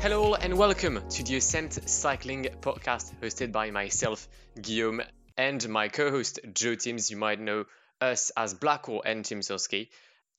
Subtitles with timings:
[0.00, 4.28] Hello and welcome to the Ascent Cycling podcast hosted by myself,
[4.62, 5.02] Guillaume,
[5.36, 7.10] and my co host, Joe Timms.
[7.10, 7.64] You might know
[8.00, 9.88] us as Blackwall and Tim Soski.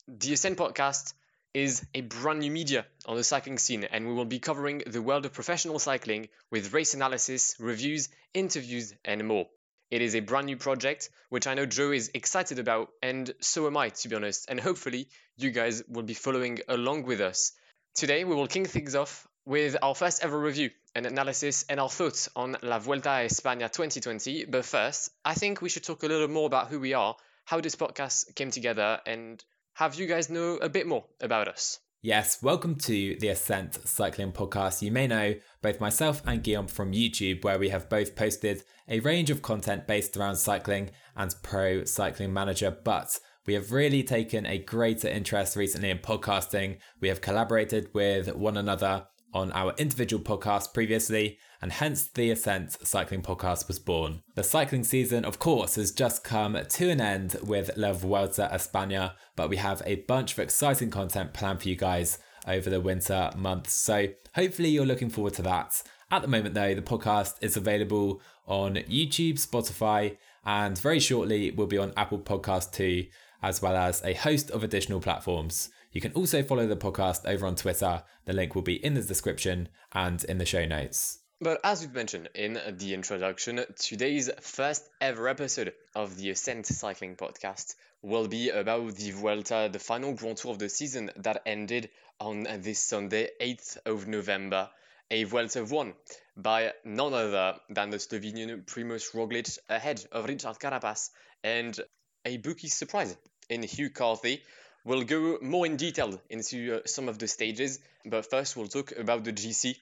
[0.08, 1.12] The Ascent podcast
[1.52, 5.02] is a brand new media on the cycling scene, and we will be covering the
[5.02, 9.46] world of professional cycling with race analysis, reviews, interviews, and more.
[9.90, 13.66] It is a brand new project, which I know Joe is excited about, and so
[13.66, 17.52] am I, to be honest, and hopefully you guys will be following along with us.
[17.94, 21.88] Today, we will kick things off with our first ever review, and analysis, and our
[21.88, 24.46] thoughts on La Vuelta a España 2020.
[24.46, 27.60] But first, I think we should talk a little more about who we are, how
[27.60, 29.42] this podcast came together, and
[29.74, 31.78] have you guys know a bit more about us.
[32.02, 34.80] Yes, welcome to the Ascent Cycling Podcast.
[34.80, 39.00] You may know both myself and Guillaume from YouTube, where we have both posted a
[39.00, 44.46] range of content based around cycling and pro cycling manager, but we have really taken
[44.46, 46.78] a greater interest recently in podcasting.
[47.00, 52.72] We have collaborated with one another on our individual podcast previously, and hence the Ascent
[52.86, 54.22] Cycling Podcast was born.
[54.34, 59.12] The cycling season, of course, has just come to an end with La Vuelta España,
[59.36, 63.30] but we have a bunch of exciting content planned for you guys over the winter
[63.36, 63.72] months.
[63.74, 65.82] So hopefully you're looking forward to that.
[66.10, 71.66] At the moment, though, the podcast is available on YouTube, Spotify, and very shortly will
[71.66, 73.06] be on Apple Podcast too,
[73.42, 75.70] as well as a host of additional platforms.
[75.92, 78.04] You can also follow the podcast over on Twitter.
[78.24, 81.18] The link will be in the description and in the show notes.
[81.40, 87.16] But as we've mentioned in the introduction, today's first ever episode of the Ascent Cycling
[87.16, 91.90] Podcast will be about the Vuelta, the final Grand Tour of the season that ended
[92.20, 94.70] on this Sunday, 8th of November.
[95.10, 95.94] A Vuelta won
[96.36, 101.10] by none other than the Slovenian Primoz Roglic ahead of Richard Carapaz
[101.42, 101.80] and
[102.24, 103.16] a bookie surprise
[103.48, 104.42] in Hugh Carthy,
[104.84, 108.92] We'll go more in detail into uh, some of the stages, but first we'll talk
[108.96, 109.76] about the GC.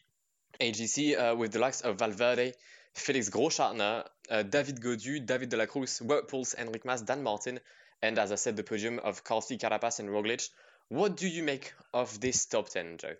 [0.60, 2.52] A GC uh, with the likes of Valverde,
[2.94, 7.60] Felix Großschartner, uh, David Gaudu, David de la Cruz, Wout Poels, Enric Mas, Dan Martin,
[8.02, 10.48] and as I said, the podium of Carthy, Carapaz, and Roglic.
[10.88, 13.14] What do you make of this top 10, Joe?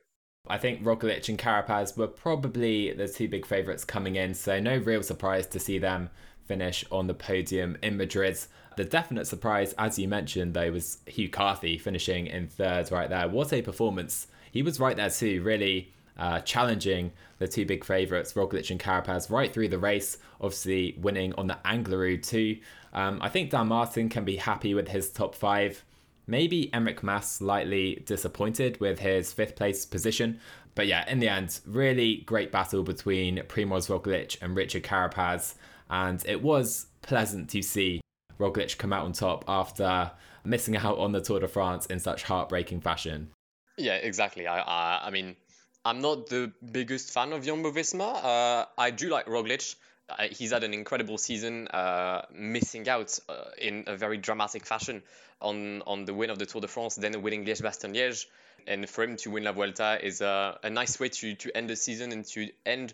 [0.49, 4.79] I think Roglic and Carapaz were probably the two big favourites coming in, so no
[4.79, 6.11] real surprise to see them
[6.49, 8.39] finish on the podium in Madrid.
[8.77, 13.29] The definite surprise, as you mentioned, though, was Hugh Carthy finishing in third right there.
[13.29, 14.27] What a performance!
[14.51, 19.31] He was right there too, really uh, challenging the two big favourites, Roglic and Carapaz,
[19.31, 22.59] right through the race, obviously winning on the Angliru too.
[22.93, 25.85] Um, I think Dan Martin can be happy with his top five.
[26.27, 30.41] Maybe Enric Mas slightly disappointed with his fifth place position.
[30.75, 35.55] But yeah, in the end, really great battle between Primoz Roglic and Richard Carapaz
[35.91, 38.01] and it was pleasant to see
[38.39, 40.11] Roglic come out on top after
[40.45, 43.31] missing out on the Tour de France in such heartbreaking fashion.
[43.77, 44.47] Yeah, exactly.
[44.47, 45.37] I, I, I mean,
[45.85, 48.25] I'm not the biggest fan of Jumbo Visma.
[48.25, 49.77] Uh, I do like Roglic.
[50.09, 55.03] Uh, he's had an incredible season, uh, missing out uh, in a very dramatic fashion
[55.41, 58.27] on, on the win of the Tour de France, then winning Liège Bastogne Liège.
[58.67, 61.77] And for him to win La Vuelta is a nice way to, to end the
[61.77, 62.93] season and to end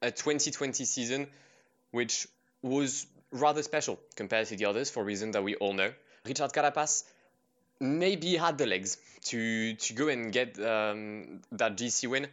[0.00, 1.26] a 2020 season
[1.92, 2.26] which
[2.62, 5.92] was rather special compared to the others for reasons that we all know.
[6.26, 7.04] Richard Carapaz
[7.80, 12.26] maybe had the legs to to go and get um, that GC win.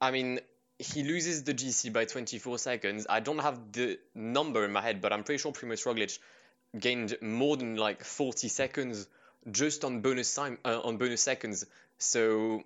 [0.00, 0.40] I mean,
[0.78, 3.06] he loses the GC by 24 seconds.
[3.08, 6.18] I don't have the number in my head, but I'm pretty sure Primoz Roglic
[6.78, 9.06] gained more than like 40 seconds
[9.50, 11.66] just on bonus time uh, on bonus seconds.
[11.98, 12.64] So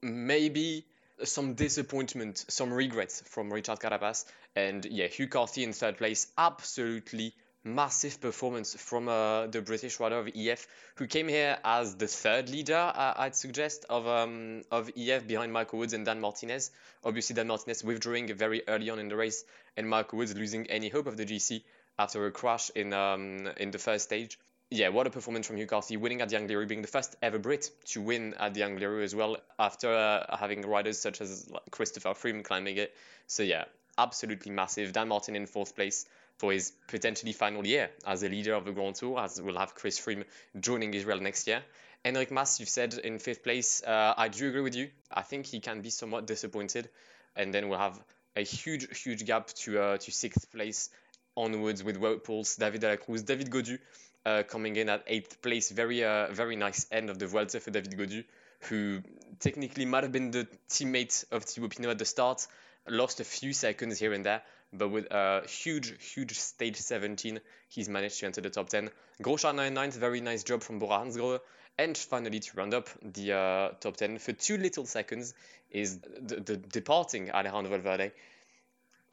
[0.00, 0.84] maybe
[1.22, 4.24] some disappointment, some regrets from Richard Carapaz.
[4.56, 10.18] And yeah, Hugh Carthy in third place, absolutely massive performance from uh, the British rider
[10.18, 10.66] of EF,
[10.96, 15.52] who came here as the third leader, uh, I'd suggest, of um, of EF behind
[15.52, 16.70] Michael Woods and Dan Martinez.
[17.02, 19.44] Obviously, Dan Martinez withdrawing very early on in the race,
[19.76, 21.62] and Michael Woods losing any hope of the GC
[21.98, 24.38] after a crash in um, in the first stage
[24.70, 27.38] yeah, what a performance from Hugh Carthy, winning at the Angliru, being the first ever
[27.38, 32.10] Brit to win at the Angliru as well, after uh, having riders such as Christopher
[32.10, 32.94] Froome climbing it.
[33.26, 33.64] So yeah,
[33.96, 34.92] absolutely massive.
[34.92, 36.06] Dan Martin in fourth place
[36.38, 39.74] for his potentially final year as a leader of the Grand Tour, as we'll have
[39.74, 40.24] Chris Froome
[40.58, 41.62] joining Israel next year.
[42.04, 43.82] Enric Mas, you've said in fifth place.
[43.82, 44.90] Uh, I do agree with you.
[45.10, 46.90] I think he can be somewhat disappointed,
[47.34, 47.98] and then we'll have
[48.36, 50.90] a huge, huge gap to uh, to sixth place
[51.36, 53.78] onwards with Wout Poels, David de la Cruz, David Gaudu,
[54.26, 55.70] uh, coming in at eighth place.
[55.70, 58.24] Very, uh, very nice end of the Vuelta for David Gaudu,
[58.68, 59.02] who
[59.40, 62.46] technically might have been the teammate of Thibaut Pinot at the start.
[62.88, 64.42] Lost a few seconds here and there,
[64.72, 68.90] but with a huge, huge stage 17, he's managed to enter the top 10.
[69.22, 71.40] Großschartner 99, very nice job from Bora Hansgrohe.
[71.78, 75.34] And finally, to round up the uh, top 10 for two little seconds,
[75.70, 78.12] is the, the departing Alejandro Valverde.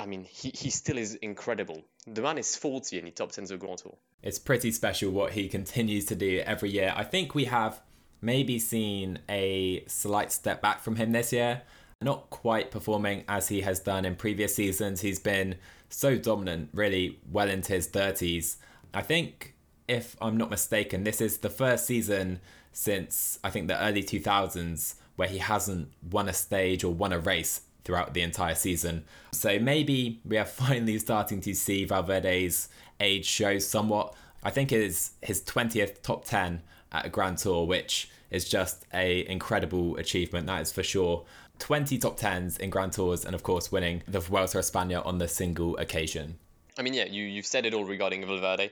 [0.02, 1.84] I mean, he, he still is incredible.
[2.08, 3.96] The man is 40 and he top 10s the Grand Tour.
[4.24, 6.92] It's pretty special what he continues to do every year.
[6.96, 7.80] I think we have
[8.20, 11.62] maybe seen a slight step back from him this year.
[12.02, 15.02] Not quite performing as he has done in previous seasons.
[15.02, 15.58] He's been
[15.90, 18.56] so dominant, really well into his 30s.
[18.96, 19.54] I think,
[19.88, 22.40] if I'm not mistaken, this is the first season
[22.72, 27.20] since I think the early 2000s where he hasn't won a stage or won a
[27.20, 29.06] race throughout the entire season.
[29.32, 32.70] So maybe we are finally starting to see Valverde's
[33.00, 34.14] age show somewhat.
[34.44, 36.62] I think it is his 20th top 10
[36.92, 41.26] at a Grand Tour, which is just a incredible achievement, that is for sure.
[41.60, 45.20] 20 top 10s in Grand Tours and of course winning the Vuelta a España on
[45.20, 46.40] the single occasion.
[46.78, 48.72] I mean, yeah, you, you've said it all regarding Valverde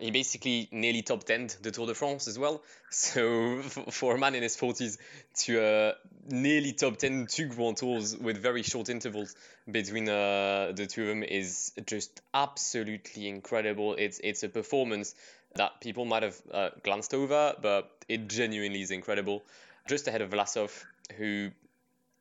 [0.00, 2.62] he basically nearly top 10 the Tour de France as well.
[2.92, 4.98] So for a man in his 40s
[5.44, 5.92] to uh,
[6.28, 9.36] nearly top 10 two Grand Tours with very short intervals
[9.70, 13.94] between uh, the two of them is just absolutely incredible.
[13.94, 15.14] It's it's a performance
[15.54, 19.42] that people might have uh, glanced over, but it genuinely is incredible.
[19.88, 20.84] Just ahead of Vlasov,
[21.16, 21.50] who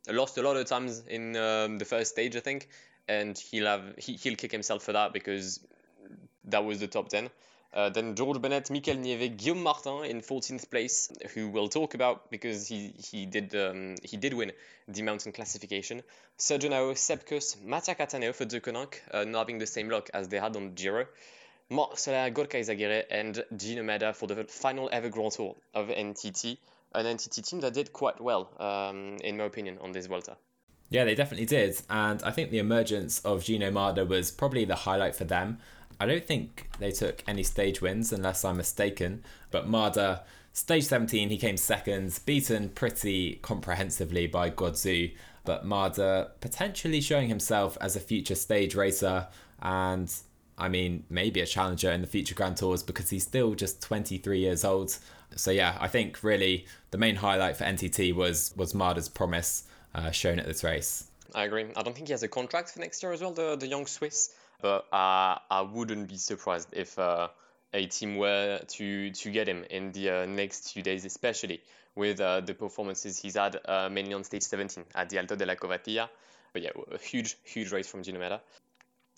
[0.08, 2.70] lost a lot of times in um, the first stage, I think,
[3.08, 5.60] and he'll have he, he'll kick himself for that because
[6.46, 7.30] that was the top 10.
[7.72, 12.32] Uh, then George Bennett, Mikel Nieve, Guillaume Martin in 14th place, who we'll talk about
[12.32, 14.52] because he he did um, he did win
[14.88, 16.02] the mountain classification.
[16.38, 20.30] Sergio Henao, Sepp Kuss, Mattia Cattaneo for Deceuninck, uh, not having the same luck as
[20.30, 21.06] they had on Giro.
[21.70, 26.58] Marc Soler, Gorka Izagirre, and Gino Mäder for the final ever Grand Tour of NTT,
[26.96, 30.36] an NTT team that did quite well, um, in my opinion, on this Vuelta.
[30.90, 31.80] Yeah, they definitely did.
[31.88, 35.60] And I think the emergence of Gino Mäder was probably the highlight for them.
[36.00, 39.24] I don't think they took any stage wins, unless I'm mistaken.
[39.52, 40.22] But Mäder,
[40.54, 45.12] stage 17, he came second, beaten pretty comprehensively by Gaudu.
[45.44, 49.28] But Mäder potentially showing himself as a future stage racer
[49.62, 50.14] and
[50.60, 54.40] I mean, maybe a challenger in the future Grand Tours because he's still just 23
[54.40, 54.98] years old.
[55.36, 59.64] So yeah, I think really the main highlight for NTT was was Mäder's promise
[59.96, 61.06] uh, shown at this race.
[61.34, 61.68] I agree.
[61.76, 63.32] I don't think he has a contract for next year as well.
[63.32, 67.30] The the young Swiss but uh, I wouldn't be surprised if uh,
[67.74, 71.62] a team were to to get him in the uh, next few days, especially
[71.96, 75.46] with uh, the performances he's had uh, mainly on stage 17 at the Alto de
[75.46, 76.10] la Covatilla.
[76.54, 78.40] But yeah, a huge, huge race from Gino Mäder.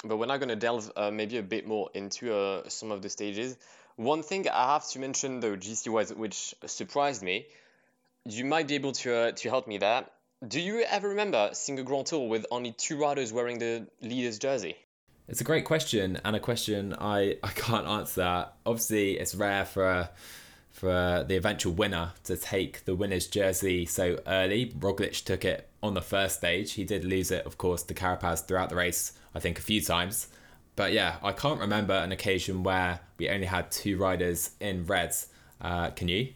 [0.03, 3.09] But we're now going to delve uh, maybe a bit more into some of the
[3.09, 3.55] stages.
[3.95, 7.45] One thing I have to mention though, GC wise, which surprised me,
[8.25, 10.05] you might be able to to help me there.
[10.47, 14.39] Do you ever remember seeing a Grand Tour with only two riders wearing the leader's
[14.39, 14.75] jersey?
[15.31, 18.48] It's a great question and a question I, I can't answer.
[18.66, 20.10] Obviously, it's rare for
[20.72, 24.72] for the eventual winner to take the winner's jersey so early.
[24.72, 26.74] Roglic took it on the first stage.
[26.74, 29.81] He did lose it, of course, to Carapaz throughout the race, I think a few
[29.81, 30.28] times.
[30.75, 35.27] But yeah, I can't remember an occasion where we only had two riders in reds.
[35.60, 36.34] Uh, can you?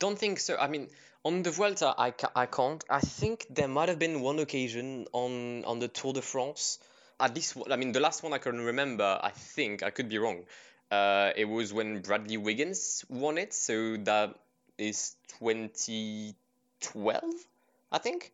[0.00, 0.56] Don't think so.
[0.56, 0.88] I mean,
[1.24, 2.84] on the Vuelta, I, ca- I can't.
[2.90, 6.78] I think there might have been one occasion on, on the Tour de France
[7.20, 10.18] at least I mean the last one I can remember, I think I could be
[10.18, 10.44] wrong.
[10.90, 14.34] Uh, it was when Bradley Wiggins won it, so that
[14.78, 17.22] is 2012,
[17.92, 18.32] I think.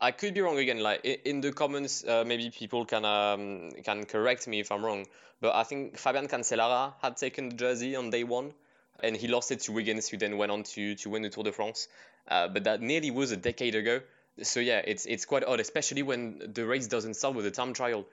[0.00, 0.80] I could be wrong again.
[0.80, 5.06] Like in the comments, uh, maybe people can um, can correct me if I'm wrong.
[5.42, 8.54] But I think Fabian Cancellara had taken the jersey on day one,
[9.02, 11.44] and he lost it to Wiggins, who then went on to to win the Tour
[11.44, 11.88] de France.
[12.28, 14.00] Uh, but that nearly was a decade ago.
[14.42, 17.74] So yeah, it's it's quite odd, especially when the race doesn't start with a time
[17.74, 18.06] trial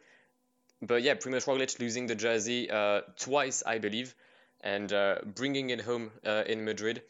[0.82, 4.14] but yeah, Primoz Roglic losing the jersey uh, twice, I believe,
[4.62, 7.02] and uh, bringing it home uh, in Madrid.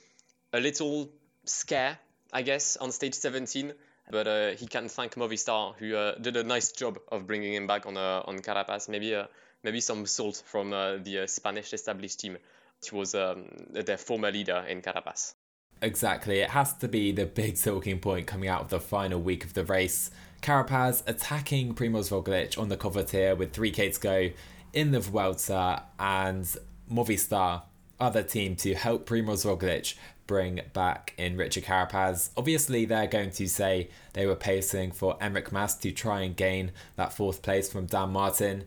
[0.54, 1.10] A little
[1.46, 1.98] scare,
[2.32, 3.74] I guess, on stage 17,
[4.10, 7.68] but uh, he can thank Movistar, who uh, did a nice job of bringing him
[7.68, 8.88] back on uh, on Carapaz.
[8.90, 9.22] Maybe
[9.64, 12.38] maybe some salt from the Spanish established team.
[12.82, 15.34] which was um, their former leader in Carapaz.
[15.82, 16.40] Exactly.
[16.40, 19.54] It has to be the big talking point coming out of the final week of
[19.54, 20.10] the race.
[20.42, 24.30] Carapaz attacking Primoz Roglic on the Covatilla with 3k to go
[24.74, 26.46] in the Vuelta and
[26.92, 27.64] Movistar,
[28.00, 29.96] other team to help Primoz Roglic
[30.28, 32.30] bring back in Richard Carapaz.
[32.38, 36.72] Obviously, they're going to say they were pacing for Enric Mas to try and gain
[36.96, 38.66] that fourth place from Dan Martin.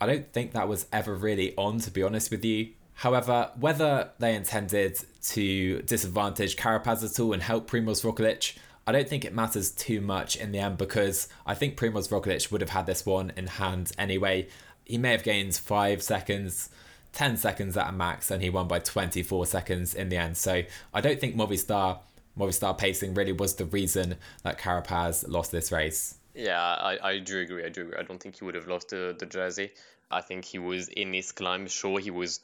[0.00, 2.70] I don't think that was ever really on, to be honest with you.
[2.94, 8.58] However, whether they intended to disadvantage Carapaz at all and help Primoz Roglic,
[8.88, 12.50] I don't think it matters too much in the end because I think Primoz Roglic
[12.50, 14.48] would have had this one in hand anyway.
[14.86, 16.70] He may have gained five seconds,
[17.12, 20.38] 10 seconds at a max, and he won by 24 seconds in the end.
[20.38, 20.62] So
[20.94, 21.98] I don't think Movistar,
[22.38, 26.14] Movistar pacing really was the reason that Carapaz lost this race.
[26.34, 27.66] Yeah, I, I do agree.
[27.66, 27.98] I do agree.
[27.98, 29.70] I don't think he would have lost the, the jersey.
[30.10, 31.66] I think he was in his climb.
[31.66, 32.40] Sure, he was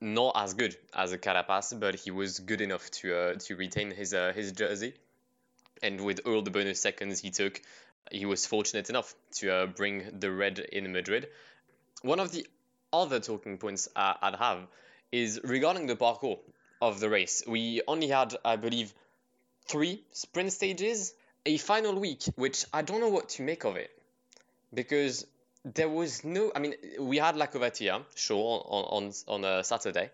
[0.00, 3.90] not as good as a Carapaz, but he was good enough to uh, to retain
[3.90, 4.94] his uh, his jersey.
[5.82, 7.60] And with all the bonus seconds he took,
[8.10, 11.28] he was fortunate enough to uh, bring the red in Madrid.
[12.02, 12.46] One of the
[12.92, 14.66] other talking points uh, I'd have
[15.10, 16.38] is regarding the parcours
[16.80, 17.42] of the race.
[17.46, 18.92] We only had, I believe,
[19.66, 21.14] three sprint stages,
[21.46, 23.90] a final week, which I don't know what to make of it
[24.74, 25.26] because
[25.64, 26.52] there was no.
[26.54, 30.10] I mean, we had La Covatilla, sure, on on on a Saturday,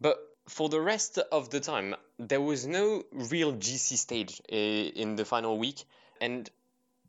[0.00, 5.24] but for the rest of the time, there was no real GC stage in the
[5.24, 5.84] final week,
[6.20, 6.50] and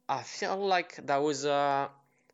[0.08, 1.88] I feel like that was uh,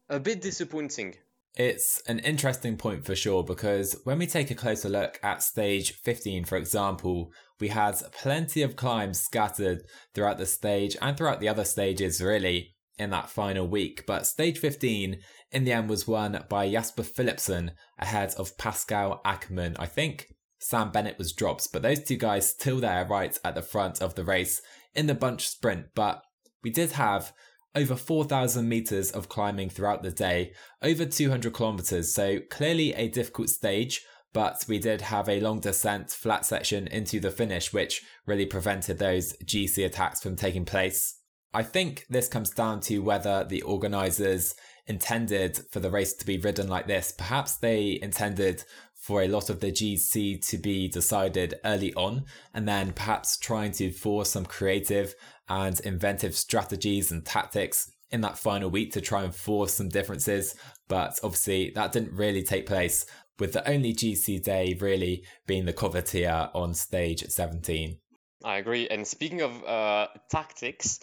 [0.09, 1.15] a bit disappointing.
[1.55, 5.93] It's an interesting point for sure because when we take a closer look at stage
[5.93, 11.49] 15, for example, we had plenty of climbs scattered throughout the stage and throughout the
[11.49, 14.05] other stages, really in that final week.
[14.05, 15.19] But stage 15
[15.51, 19.75] in the end was won by Jasper Philipsen ahead of Pascal Ackermann.
[19.77, 23.61] I think Sam Bennett was dropped, but those two guys still there right at the
[23.61, 24.61] front of the race
[24.93, 25.87] in the bunch sprint.
[25.95, 26.23] But
[26.63, 27.33] we did have
[27.75, 32.13] over 4,000 meters of climbing throughout the day, over 200 kilometers.
[32.13, 37.19] So clearly a difficult stage, but we did have a long descent flat section into
[37.19, 41.17] the finish, which really prevented those GC attacks from taking place.
[41.53, 44.55] I think this comes down to whether the organisers
[44.87, 47.11] intended for the race to be ridden like this.
[47.11, 48.63] Perhaps they intended
[49.01, 53.71] for a lot of the GC to be decided early on, and then perhaps trying
[53.71, 55.15] to force some creative
[55.49, 60.55] and inventive strategies and tactics in that final week to try and force some differences.
[60.87, 63.07] But obviously, that didn't really take place,
[63.39, 67.97] with the only GC day really being the Covatilla on stage 17.
[68.43, 68.87] I agree.
[68.87, 70.99] And speaking of uh, tactics,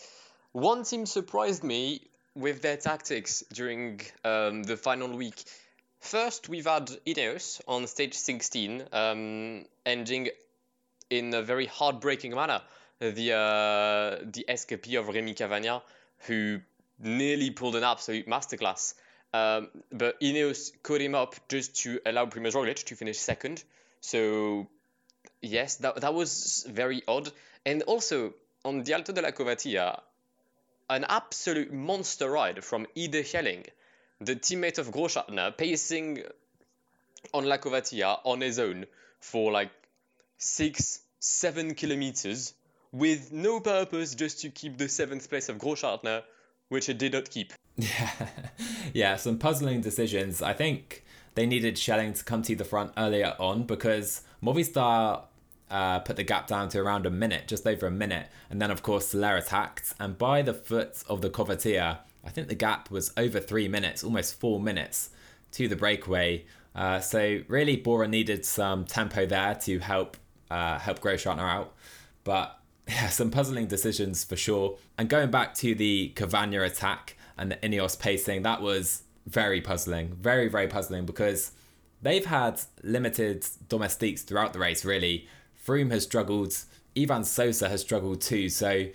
[0.53, 2.01] one team surprised me
[2.37, 5.43] with their tactics during um, the final week.
[6.01, 10.31] First, we've had Ineos on stage 16, um, ending
[11.11, 12.63] in a very heartbreaking manner.
[13.01, 15.83] The uh, the SKP of Remy Cavagna,
[16.27, 16.61] who
[16.99, 18.95] nearly pulled an absolute masterclass.
[19.33, 23.63] Um, but Ineos caught him up just to allow Primoz Roglic to finish second.
[24.01, 24.67] So,
[25.41, 27.31] yes, that, that was very odd.
[27.67, 30.01] And also, on the Alto de la Covatilla,
[30.89, 33.67] an absolute monster ride from Ide Schelling,
[34.21, 36.23] the teammate of Großschartner, pacing
[37.33, 38.87] on La Covatilla on his own
[39.21, 39.71] for like
[40.39, 42.55] six, seven kilometers
[42.93, 46.23] with no purpose just to keep the seventh place of Großschartner,
[46.69, 47.53] which it did not keep.
[47.77, 48.11] Yeah,
[48.93, 50.43] yeah, some puzzling decisions.
[50.43, 55.23] I think they needed Schelling to come to the front earlier on because Movistar
[55.71, 58.29] uh, put the gap down to around a minute, just over a minute.
[58.51, 59.95] And then, of course, Soler attacked.
[60.01, 64.05] And by the foot of the Covatilla, I think the gap was over three minutes,
[64.05, 65.11] almost four minutes
[65.53, 66.45] to the breakaway.
[66.75, 70.17] Uh, so really, Bora needed some tempo there to help
[70.51, 71.75] uh, help Großschartner out.
[72.25, 72.59] But
[72.89, 74.77] yeah, some puzzling decisions for sure.
[74.97, 80.15] And going back to the Cavagna attack and the Ineos pacing, that was very puzzling,
[80.15, 81.53] very very puzzling because
[82.03, 84.85] they've had limited domestiques throughout the race.
[84.85, 85.27] Really,
[85.67, 86.57] Froome has struggled.
[86.97, 88.49] Ivan Sosa has struggled too.
[88.49, 88.87] So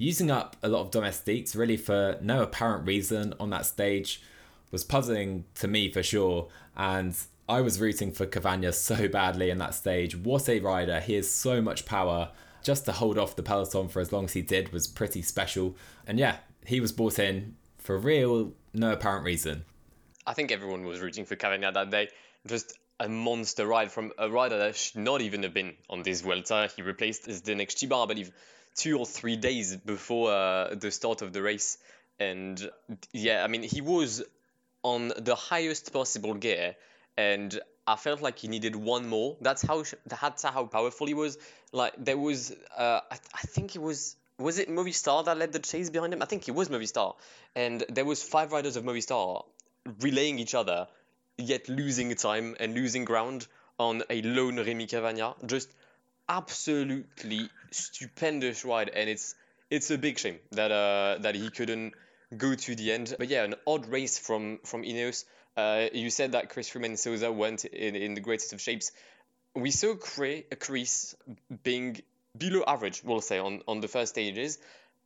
[0.00, 4.22] using up a lot of domestiques really for no apparent reason on that stage
[4.70, 6.48] was puzzling to me for sure.
[6.74, 7.14] And
[7.48, 10.16] I was rooting for Cavagna so badly in that stage.
[10.16, 11.00] What a rider!
[11.00, 12.30] He has so much power.
[12.62, 15.76] Just to hold off the peloton for as long as he did was pretty special.
[16.06, 19.64] And yeah, he was brought in for real, no apparent reason.
[20.26, 22.08] I think everyone was rooting for Cavagna that day.
[22.46, 26.20] Just a monster ride from a rider that should not even have been on this
[26.20, 26.70] Vuelta.
[26.76, 28.32] He replaced Zdenek Štybar, I believe,
[28.74, 31.78] two or three days before uh, the start of the race.
[32.18, 32.70] And
[33.12, 34.22] yeah, I mean, he was
[34.82, 36.76] on the highest possible gear,
[37.16, 39.36] and I felt like he needed one more.
[39.40, 41.38] That's how that's how powerful he was.
[41.72, 45.58] Like there was, uh, I, I think it was was it Movistar that led the
[45.58, 46.22] chase behind him?
[46.22, 47.14] I think it was Movistar,
[47.54, 49.44] and there was five riders of Movistar
[50.00, 50.88] relaying each other
[51.36, 53.46] yet losing time and losing ground
[53.78, 55.34] on a lone Remy Cavagna.
[55.46, 55.70] Just
[56.30, 59.34] absolutely stupendous ride, and it's
[59.70, 61.92] it's a big shame that uh, that he couldn't
[62.36, 63.14] go to the end.
[63.18, 65.24] But yeah, an odd race from from Ineos.
[65.56, 68.92] Uh, you said that Chris Froome and Sosa went in, in the greatest of shapes.
[69.54, 71.16] We saw Chris
[71.64, 72.00] being
[72.38, 74.58] below average, we'll say, on, on the first stages.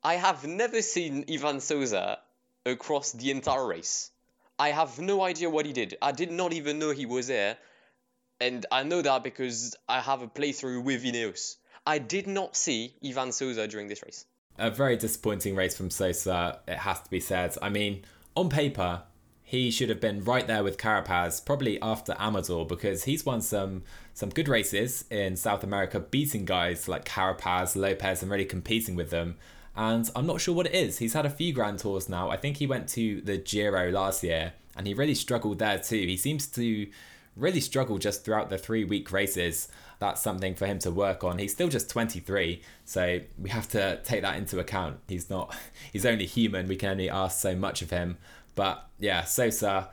[0.02, 2.18] I have never seen Ivan Souza
[2.66, 4.10] across the entire race.
[4.58, 5.96] I have no idea what he did.
[6.02, 7.56] I did not even know he was there.
[8.40, 11.56] And I know that because I have a playthrough with Ineos.
[11.86, 14.26] I did not see Ivan Souza during this race.
[14.58, 17.56] A very disappointing race from Sosa, it has to be said.
[17.60, 18.04] I mean,
[18.36, 19.02] on paper,
[19.42, 23.82] he should have been right there with Carapaz, probably after Amador, because he's won some
[24.14, 29.10] some good races in South America, beating guys like Carapaz, Lopez, and really competing with
[29.10, 29.36] them.
[29.76, 30.98] And I'm not sure what it is.
[30.98, 32.30] He's had a few Grand Tours now.
[32.30, 35.98] I think he went to the Giro last year, and he really struggled there too.
[35.98, 36.86] He seems to
[37.36, 39.68] really struggle just throughout the three week races.
[39.98, 41.38] That's something for him to work on.
[41.38, 44.98] He's still just 23, so we have to take that into account.
[45.08, 45.54] He's not,
[45.92, 46.68] he's only human.
[46.68, 48.18] We can only ask so much of him.
[48.54, 49.90] But yeah, Sosa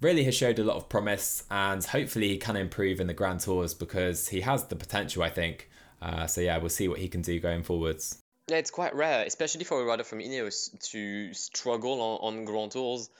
[0.00, 3.40] really has showed a lot of promise, and hopefully he can improve in the Grand
[3.40, 5.68] Tours because he has the potential, I think.
[6.00, 8.22] Uh, so yeah, we'll see what he can do going forwards.
[8.48, 12.72] Yeah, it's quite rare, especially for a rider from Ineos to struggle on, on Grand
[12.72, 13.10] Tours.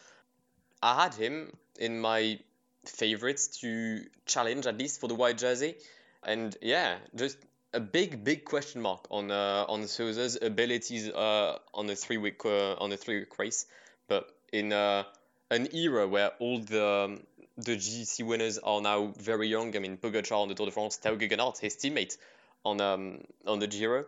[0.83, 2.41] I had him in my
[2.85, 5.77] favorites to challenge at least for the white jersey,
[6.23, 7.39] and yeah, just
[7.73, 12.45] a big big question mark on uh, on Sousa's abilities uh, on the three week
[12.45, 13.67] uh, on the three week race,
[14.09, 15.05] but in uh,
[15.51, 17.21] an era where all the um,
[17.57, 19.75] the GC winners are now very young.
[19.77, 22.17] I mean, Pogacar on the Tour de France, Tao Geoghegan his teammate
[22.65, 24.05] on um on the Giro,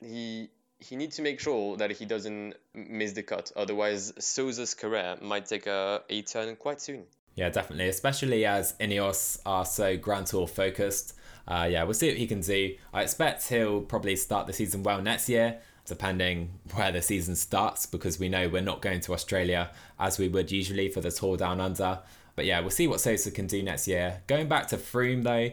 [0.00, 0.48] he
[0.80, 3.52] he needs to make sure that he doesn't miss the cut.
[3.56, 7.04] Otherwise, Sousa's career might take a, a turn quite soon.
[7.38, 11.14] Yeah, definitely, especially as Ineos are so Grand Tour focused.
[11.46, 12.74] Uh, yeah, we'll see what he can do.
[12.92, 17.86] I expect he'll probably start the season well next year, depending where the season starts,
[17.86, 21.36] because we know we're not going to Australia as we would usually for the Tour
[21.36, 22.00] Down Under.
[22.34, 24.20] But yeah, we'll see what Sosa can do next year.
[24.26, 25.52] Going back to Froome though,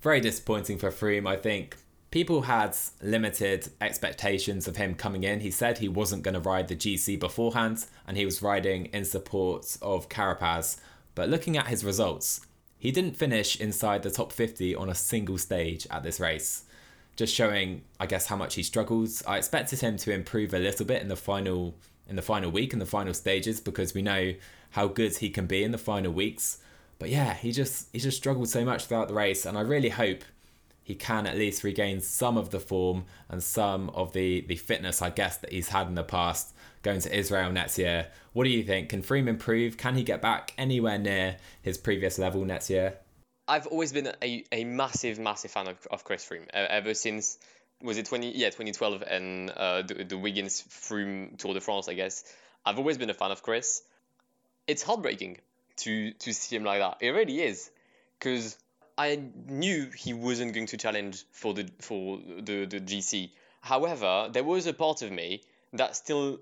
[0.00, 1.28] very disappointing for Froome.
[1.28, 1.78] I think
[2.12, 5.40] people had limited expectations of him coming in.
[5.40, 9.04] He said he wasn't going to ride the GC beforehand and he was riding in
[9.04, 10.76] support of Carapaz.
[11.18, 12.42] But looking at his results,
[12.78, 16.62] he didn't finish inside the top 50 on a single stage at this race.
[17.16, 19.24] Just showing, I guess, how much he struggles.
[19.26, 21.74] I expected him to improve a little bit in the final
[22.08, 24.32] in the final week and the final stages because we know
[24.70, 26.58] how good he can be in the final weeks.
[27.00, 29.88] But yeah, he just he just struggled so much throughout the race, and I really
[29.88, 30.22] hope
[30.84, 35.02] he can at least regain some of the form and some of the, the fitness,
[35.02, 38.08] I guess, that he's had in the past going to Israel next year.
[38.32, 38.90] What do you think?
[38.90, 39.76] Can Froome improve?
[39.76, 42.98] Can he get back anywhere near his previous level next year?
[43.46, 47.38] I've always been a, a massive, massive fan of, of Chris Froome uh, ever since
[47.80, 51.94] was it 20 yeah 2012 and uh, the, the Wiggins Froome Tour de France I
[51.94, 52.24] guess
[52.66, 53.82] I've always been a fan of Chris
[54.66, 55.38] it's heartbreaking
[55.76, 57.70] to to see him like that it really is
[58.18, 58.58] because
[58.98, 63.30] I knew he wasn't going to challenge for the for the, the GC.
[63.60, 66.40] However, there was a part of me that still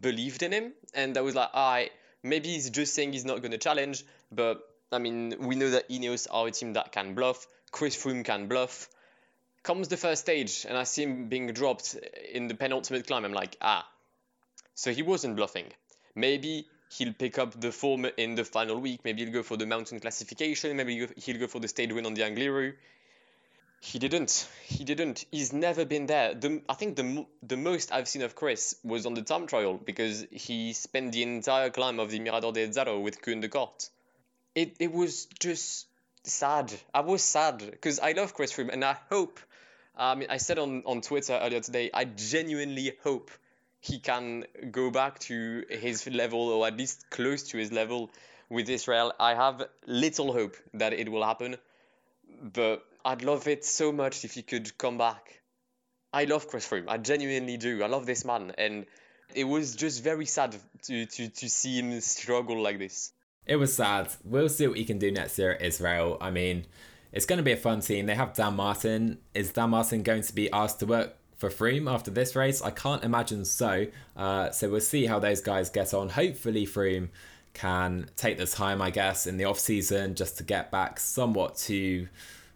[0.00, 1.90] believed in him, and I was like, I
[2.22, 5.88] maybe he's just saying he's not going to challenge, but I mean, we know that
[5.88, 7.46] Ineos are a team that can bluff.
[7.70, 8.88] Chris Froome can bluff.
[9.62, 11.96] Comes the first stage, and I see him being dropped
[12.32, 13.24] in the penultimate climb.
[13.24, 13.88] I'm like, ah,
[14.74, 15.66] so he wasn't bluffing.
[16.14, 19.00] Maybe he'll pick up the form in the final week.
[19.04, 20.76] Maybe he'll go for the mountain classification.
[20.76, 22.74] Maybe he'll go for the stage win on the Angliru.
[23.84, 24.48] He didn't.
[24.64, 25.26] He didn't.
[25.30, 26.32] He's never been there.
[26.34, 29.74] The, I think the the most I've seen of Chris was on the time trial
[29.74, 33.90] because he spent the entire climb of the Mirador de Ézaro with Koen de Kort.
[34.54, 35.86] It it was just
[36.22, 36.72] sad.
[36.94, 39.38] I was sad because I love Chris Froome and I hope.
[39.96, 43.30] I mean, I said on, on Twitter earlier today, I genuinely hope
[43.80, 48.10] he can go back to his level or at least close to his level
[48.48, 49.12] with Israel.
[49.20, 51.56] I have little hope that it will happen,
[52.40, 55.42] but I'd love it so much if he could come back.
[56.12, 56.84] I love Chris Froome.
[56.88, 57.82] I genuinely do.
[57.82, 58.86] I love this man, and
[59.34, 63.12] it was just very sad to, to, to see him struggle like this.
[63.46, 64.08] It was sad.
[64.24, 66.16] We'll see what he can do next year at Israel.
[66.20, 66.66] I mean,
[67.12, 68.06] it's going to be a fun team.
[68.06, 69.18] They have Dan Martin.
[69.34, 72.62] Is Dan Martin going to be asked to work for Froome after this race?
[72.62, 73.86] I can't imagine so.
[74.16, 76.08] Uh, so we'll see how those guys get on.
[76.10, 77.08] Hopefully, Froome
[77.52, 81.56] can take the time, I guess, in the off season just to get back somewhat
[81.58, 82.08] to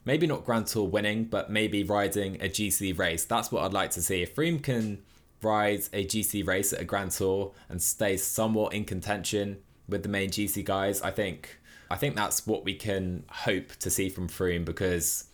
[0.09, 3.27] maybe not Grand Tour winning, but maybe riding a GC race.
[3.27, 4.23] That's what I'd like to see.
[4.23, 5.03] If Froome can
[5.43, 10.09] ride a GC race at a Grand Tour and stay somewhat in contention with the
[10.09, 14.29] main GC guys, I think I think that's what we can hope to see from
[14.29, 15.25] Froome because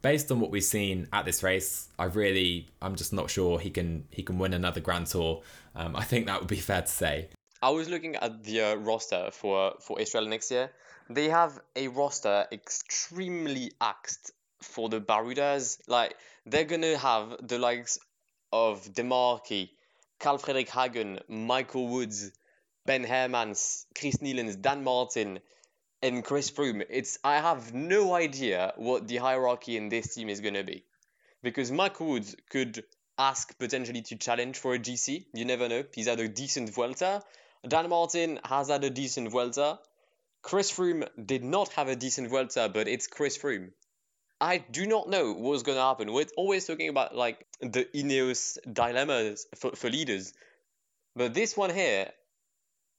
[0.00, 3.68] based on what we've seen at this race, I really, I'm just not sure he
[3.68, 5.42] can he can win another Grand Tour.
[5.76, 7.28] Um, I think that would be fair to say.
[7.60, 10.70] I was looking at the uh, roster for for Israel next year.
[11.10, 15.78] They have a roster extremely axed for the Barudas.
[15.86, 17.98] Like they're gonna have the likes
[18.52, 19.70] of Demarchi,
[20.18, 22.32] Carl Fredrik Hagen, Michael Woods,
[22.86, 25.40] Ben Hermans, Krists Neilands, Dan Martin,
[26.02, 26.84] and Chris Froome.
[26.88, 30.84] It's I have no idea what the hierarchy in this team is to be,
[31.42, 32.84] because Michael Woods could
[33.18, 35.26] ask potentially to challenge for a GC.
[35.34, 35.84] You never know.
[35.94, 37.22] He's had a decent Vuelta.
[37.66, 39.78] Dan Martin has had a decent Vuelta.
[40.44, 43.70] Chris Froome did not have a decent Vuelta, but it's Chris Froome.
[44.38, 46.12] I do not know what's going to happen.
[46.12, 50.34] We're always talking about like the Ineos dilemmas for, for leaders,
[51.16, 52.10] but this one here,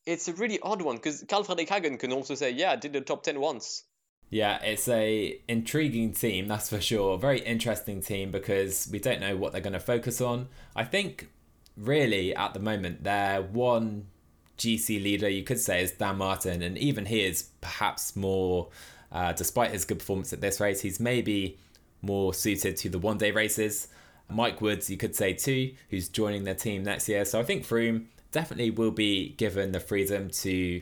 [0.07, 2.93] it's a really odd one because Carl Fredrik Hagen can also say, "Yeah, I did
[2.93, 3.83] the top ten once."
[4.31, 7.19] Yeah, it's a intriguing team, that's for sure.
[7.19, 10.47] Very interesting team because we don't know what they're going to focus on.
[10.75, 11.29] I think
[11.77, 14.07] really at the moment their one
[14.57, 18.69] GC leader you could say is Dan Martin, and even he is perhaps more,
[19.11, 21.57] uh, despite his good performance at this race, he's maybe
[22.01, 23.87] more suited to the one day races.
[24.29, 27.25] Mike Woods, you could say too, who's joining their team next year.
[27.25, 30.81] So I think Froome definitely will be given the freedom to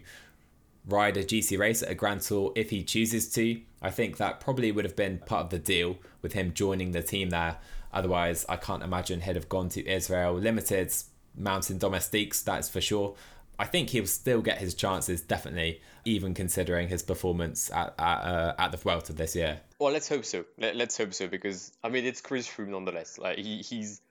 [0.87, 3.61] ride a GC race at a Grand Tour if he chooses to.
[3.81, 7.03] I think that probably would have been part of the deal with him joining the
[7.03, 7.57] team there.
[7.91, 10.93] Otherwise, I can't imagine he'd have gone to Israel Limited
[11.35, 13.15] Mountain Domestiques, that's for sure.
[13.59, 18.53] I think he'll still get his chances, definitely, even considering his performance at at, uh,
[18.57, 19.61] at the Vuelta this year.
[19.79, 20.45] Well, let's hope so.
[20.57, 23.17] Let, us hope so because I mean it's Chris Froome nonetheless.
[23.17, 24.01] Like he, he's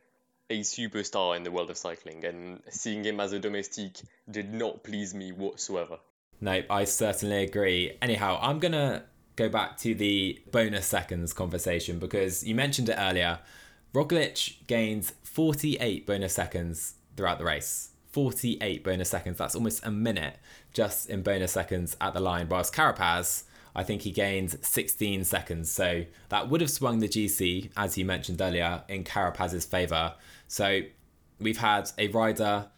[0.51, 4.01] a superstar in the world of cycling, and seeing him as a domestique
[4.31, 5.99] did not please me whatsoever.
[6.41, 7.97] No, I certainly agree.
[8.03, 9.05] Anyhow, I'm gonna
[9.37, 13.39] go back to the bonus seconds conversation because you mentioned it earlier.
[13.95, 17.92] Roglic gains 48 bonus seconds throughout the race.
[18.13, 19.39] 48 bonus seconds.
[19.39, 20.39] That's almost a minute
[20.73, 22.49] just in bonus seconds at the line.
[22.49, 23.45] Whilst Carapaz,
[23.75, 25.71] I think he gained 16 seconds.
[25.71, 30.15] So that would have swung the GC, as you mentioned earlier, in Carapaz's favour.
[30.47, 30.83] So
[31.41, 32.69] we've had a rider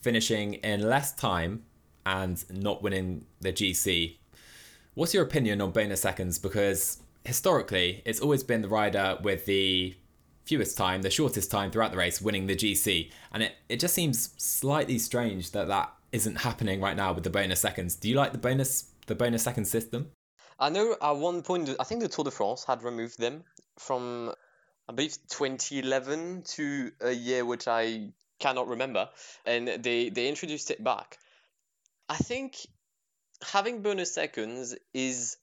[0.00, 1.64] finishing in less time
[2.04, 4.16] and not winning the GC.
[4.94, 6.38] What's your opinion on bonus seconds?
[6.38, 9.94] Because historically, it's always been the rider with the
[10.46, 13.10] fewest time, the shortest time throughout the race, winning the GC.
[13.32, 17.30] And it, it just seems slightly strange that that isn't happening right now with the
[17.30, 17.96] bonus seconds.
[17.96, 20.10] Do you like the bonus the bonus second system?
[20.58, 23.44] I know at one point, I think the Tour de France had removed them
[23.78, 24.32] from,
[24.88, 29.08] I believe, 2011 to a year which I cannot remember,
[29.44, 31.18] and they they introduced it back.
[32.08, 32.56] I think
[33.42, 35.36] having bonus seconds is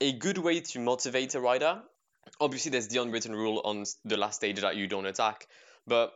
[0.00, 1.82] a good way to motivate a rider
[2.40, 5.46] obviously there's the unwritten rule on the last stage that you don't attack,
[5.86, 6.12] but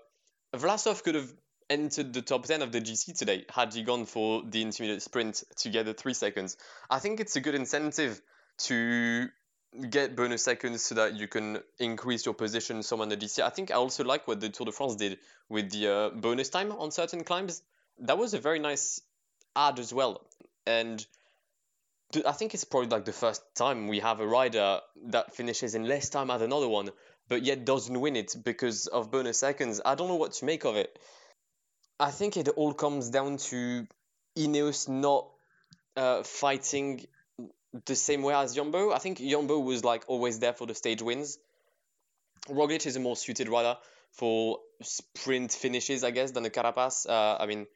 [0.55, 1.33] Vlasov could have
[1.71, 5.43] entered the top 10 of the GC today had he gone for the intermediate sprint
[5.57, 6.57] to get the three seconds.
[6.91, 8.21] I think it's a good incentive
[8.59, 9.29] to
[9.91, 13.43] get bonus seconds so that you can increase your position some on the GC.
[13.43, 16.49] I think I also like what the Tour de France did with the uh, bonus
[16.49, 17.63] time on certain climbs.
[17.99, 19.01] That was a very nice
[19.57, 20.27] add as well.
[20.67, 21.05] And
[22.27, 25.85] I think it's probably like the first time we have a rider that finishes in
[25.89, 26.91] less time at another one,
[27.29, 29.81] but yet doesn't win it because of bonus seconds.
[29.85, 30.99] I don't know what to make of it.
[31.99, 33.87] I think it all comes down to
[34.37, 35.29] Ineos not
[35.97, 37.07] uh, fighting
[37.87, 38.93] the same way as Jumbo.
[38.93, 41.39] I think Jumbo was like always there for the stage wins.
[42.49, 43.77] Roglic is a more suited rider
[44.13, 47.09] for sprint finishes, I guess, than the Carapaz.
[47.09, 47.67] Uh, I mean,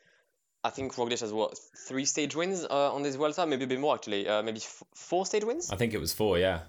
[0.65, 3.81] I think Roglic has what three stage wins uh, on this Vuelta, maybe a bit
[3.81, 5.71] more actually, uh, maybe f- four stage wins.
[5.71, 6.61] I think it was four, yeah.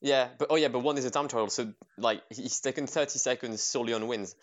[0.00, 3.18] Yeah, but oh yeah, but one is a time trial, so like he's taken thirty
[3.18, 4.34] seconds solely on wins,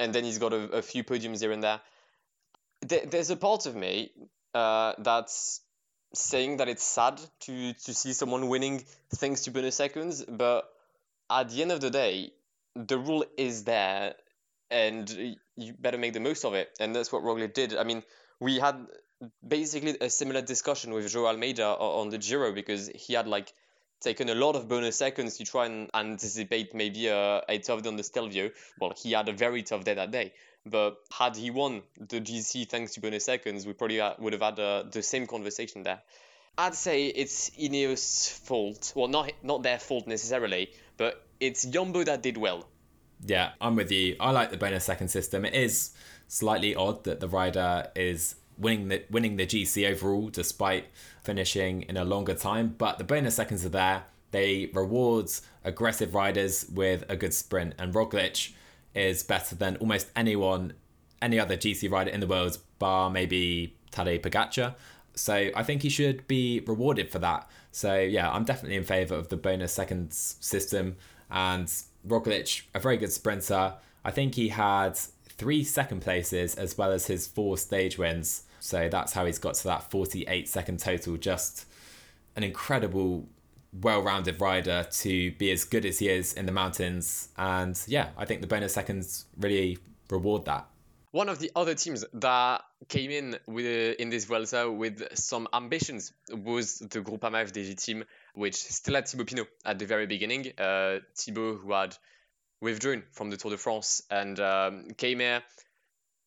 [0.00, 1.80] and then he's got a, a few podiums here and there.
[2.80, 3.06] there.
[3.06, 4.10] There's a part of me
[4.52, 5.60] uh, that's
[6.14, 8.84] saying that it's sad to to see someone winning
[9.16, 10.68] thanks to bonus seconds, but
[11.30, 12.32] at the end of the day,
[12.74, 14.14] the rule is there
[14.70, 16.70] and you better make the most of it.
[16.80, 17.76] And that's what Roglic did.
[17.76, 18.02] I mean,
[18.40, 18.86] we had
[19.46, 23.52] basically a similar discussion with Joao Almeida on the Giro because he had like
[24.00, 27.88] taken a lot of bonus seconds to try and anticipate maybe a, a tough day
[27.88, 28.50] on the Stelvio.
[28.78, 30.32] Well, he had a very tough day that day.
[30.66, 34.58] But had he won the GC thanks to bonus seconds, we probably would have had
[34.58, 36.00] uh, the same conversation there.
[36.56, 38.92] I'd say it's Ineos' fault.
[38.94, 42.66] Well, not not their fault necessarily, but it's Jumbo that did well.
[43.26, 44.16] Yeah, I'm with you.
[44.20, 45.44] I like the bonus second system.
[45.44, 45.92] It is
[46.28, 50.86] slightly odd that the rider is winning the winning the GC overall despite
[51.22, 54.04] finishing in a longer time, but the bonus seconds are there.
[54.30, 55.30] They reward
[55.64, 58.52] aggressive riders with a good sprint, and Roglic
[58.94, 60.74] is better than almost anyone,
[61.22, 64.74] any other GC rider in the world, bar maybe Tadej Pogacar.
[65.16, 67.48] So I think he should be rewarded for that.
[67.70, 70.96] So yeah, I'm definitely in favour of the bonus seconds system
[71.34, 71.66] and
[72.06, 73.74] Roglic, a very good sprinter.
[74.04, 74.96] I think he had
[75.36, 78.44] three second places as well as his four stage wins.
[78.60, 81.16] So that's how he's got to that 48 second total.
[81.16, 81.66] Just
[82.36, 83.26] an incredible,
[83.82, 87.28] well rounded rider to be as good as he is in the mountains.
[87.36, 90.66] And yeah, I think the bonus seconds really reward that.
[91.10, 96.12] One of the other teams that came in with in this Vuelta with some ambitions
[96.28, 100.52] was the Groupama FDJ team, which still had Thibaut Pinot at the very beginning.
[100.58, 101.96] Uh, Thibaut, who had
[102.60, 105.42] withdrawn from the Tour de France and um, came here.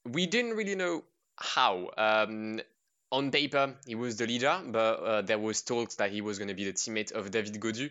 [0.06, 1.04] We didn't really know
[1.36, 1.92] how.
[1.98, 2.62] Um,
[3.12, 6.50] on paper, he was the leader, but uh, there was talks that he was going
[6.50, 7.90] to be the teammate of David Gaudu.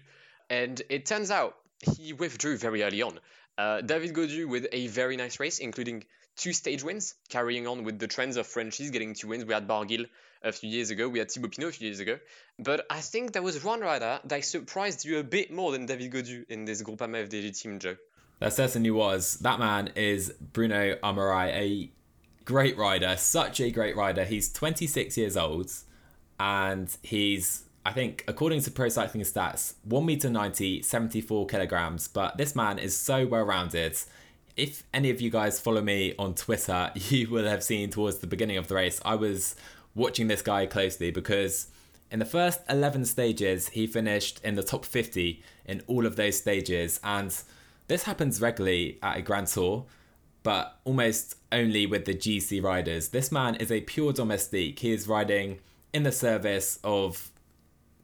[0.50, 1.56] And it turns out
[1.96, 3.18] he withdrew very early on.
[3.58, 6.04] Uh, David Gaudu with a very nice race, including
[6.36, 9.44] two stage wins, carrying on with the trends of Frenchies getting two wins.
[9.44, 10.06] We had Barguil
[10.42, 12.18] a few years ago, we had Thibaut Pinot a few years ago.
[12.58, 16.12] But I think there was one rider that surprised you a bit more than David
[16.12, 17.96] Gaudu in this Groupama FDJ team, Joe.
[18.38, 19.36] There certainly was.
[19.36, 21.90] That man is Bruno Armirail, a
[22.44, 24.24] great rider, such a great rider.
[24.24, 25.72] He's 26 years old
[26.38, 32.08] and he's I think, according to Pro Cycling Stats, 1 meter 90, 74 kilograms.
[32.08, 33.96] But this man is so well rounded
[34.56, 38.26] if any of you guys follow me on Twitter, you will have seen towards the
[38.26, 39.54] beginning of the race, I was
[39.96, 41.68] watching this guy closely because
[42.10, 46.38] in the first 11 stages, he finished in the top 50 in all of those
[46.38, 47.00] stages.
[47.02, 47.36] And
[47.88, 49.86] this happens regularly at a Grand Tour,
[50.44, 53.08] but almost only with the GC riders.
[53.08, 54.78] This man is a pure domestique.
[54.78, 55.58] He is riding
[55.92, 57.32] in the service of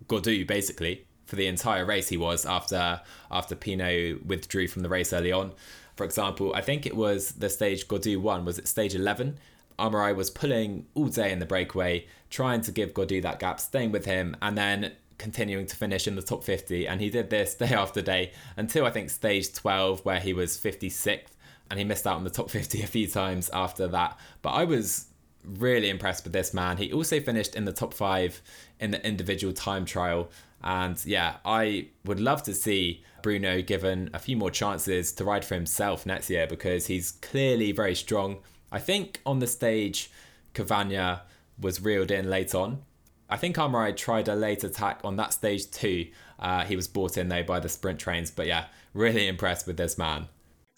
[0.08, 3.00] Gaudu, basically, for the entire race he was after
[3.30, 5.52] after Pinot withdrew from the race early on.
[5.94, 9.38] For example, I think it was the stage Gaudu won, was it stage 11?
[9.78, 13.92] Armirail was pulling all day in the breakaway, trying to give Gaudu that gap, staying
[13.92, 16.86] with him, and then continuing to finish in the top 50.
[16.86, 20.56] And he did this day after day until I think stage 12, where he was
[20.58, 21.28] 56th,
[21.70, 24.18] and he missed out on the top 50 a few times after that.
[24.42, 25.06] But I was
[25.44, 26.76] really impressed with this man.
[26.76, 28.42] He also finished in the top five
[28.80, 30.30] in the individual time trial.
[30.62, 35.44] And yeah, I would love to see Bruno given a few more chances to ride
[35.44, 38.38] for himself next year because he's clearly very strong.
[38.72, 40.10] I think on the stage,
[40.54, 41.20] Cavagna
[41.60, 42.82] was reeled in late on.
[43.28, 46.08] I think Armirail tried a late attack on that stage too.
[46.38, 49.76] Uh, he was brought in though by the sprint trains, but yeah, really impressed with
[49.76, 50.28] this man.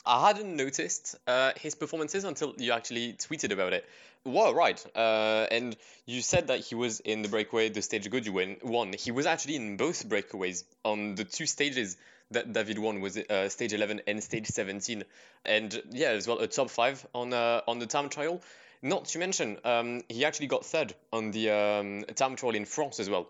[0.05, 3.89] I hadn't noticed uh, his performances until you actually tweeted about it.
[4.25, 4.85] Well, right.
[4.95, 5.77] Uh, and
[6.07, 8.93] you said that he was in the breakaway, the stage win, won.
[8.93, 11.97] He was actually in both breakaways on the two stages
[12.35, 15.05] that David won was uh, stage 11 and stage 17,
[15.45, 18.41] and yeah, as well a top five on uh, on the time trial.
[18.83, 23.01] Not to mention, um, he actually got third on the um, time trial in France
[23.01, 23.29] as well,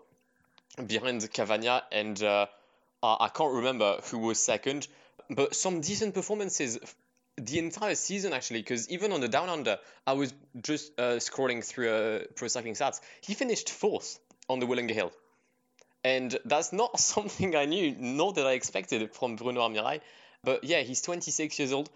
[0.85, 2.47] behind Cavagna, and uh,
[3.01, 4.87] I can't remember who was second,
[5.29, 6.77] but some decent performances
[7.37, 11.61] the entire season actually because even on the down under i was just uh, scrolling
[11.61, 15.11] through uh, pro cycling stats he finished fourth on the Willunga Hill
[16.05, 20.01] and that's not something I knew, nor that I expected from Bruno Armirail.
[20.43, 21.89] But yeah, he's 26 years old.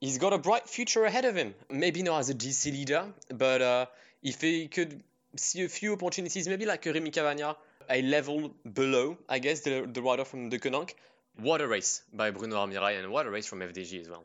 [0.00, 1.54] He's got a bright future ahead of him.
[1.70, 3.86] Maybe not as a GC leader, but uh,
[4.22, 5.02] if he could
[5.36, 7.56] see a few opportunities, maybe like Remy Cavagna,
[7.90, 10.94] a level below, I guess, the, the rider from Deceuninck.
[11.36, 14.24] What a race by Bruno Armirail and what a race from FDJ as well.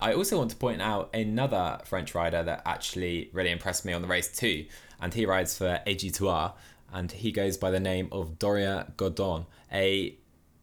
[0.00, 4.02] I also want to point out another French rider that actually really impressed me on
[4.02, 4.66] the race too,
[5.00, 6.52] and he rides for AG2R
[6.92, 9.46] and he goes by the name of Dorian Godon.
[9.72, 10.16] A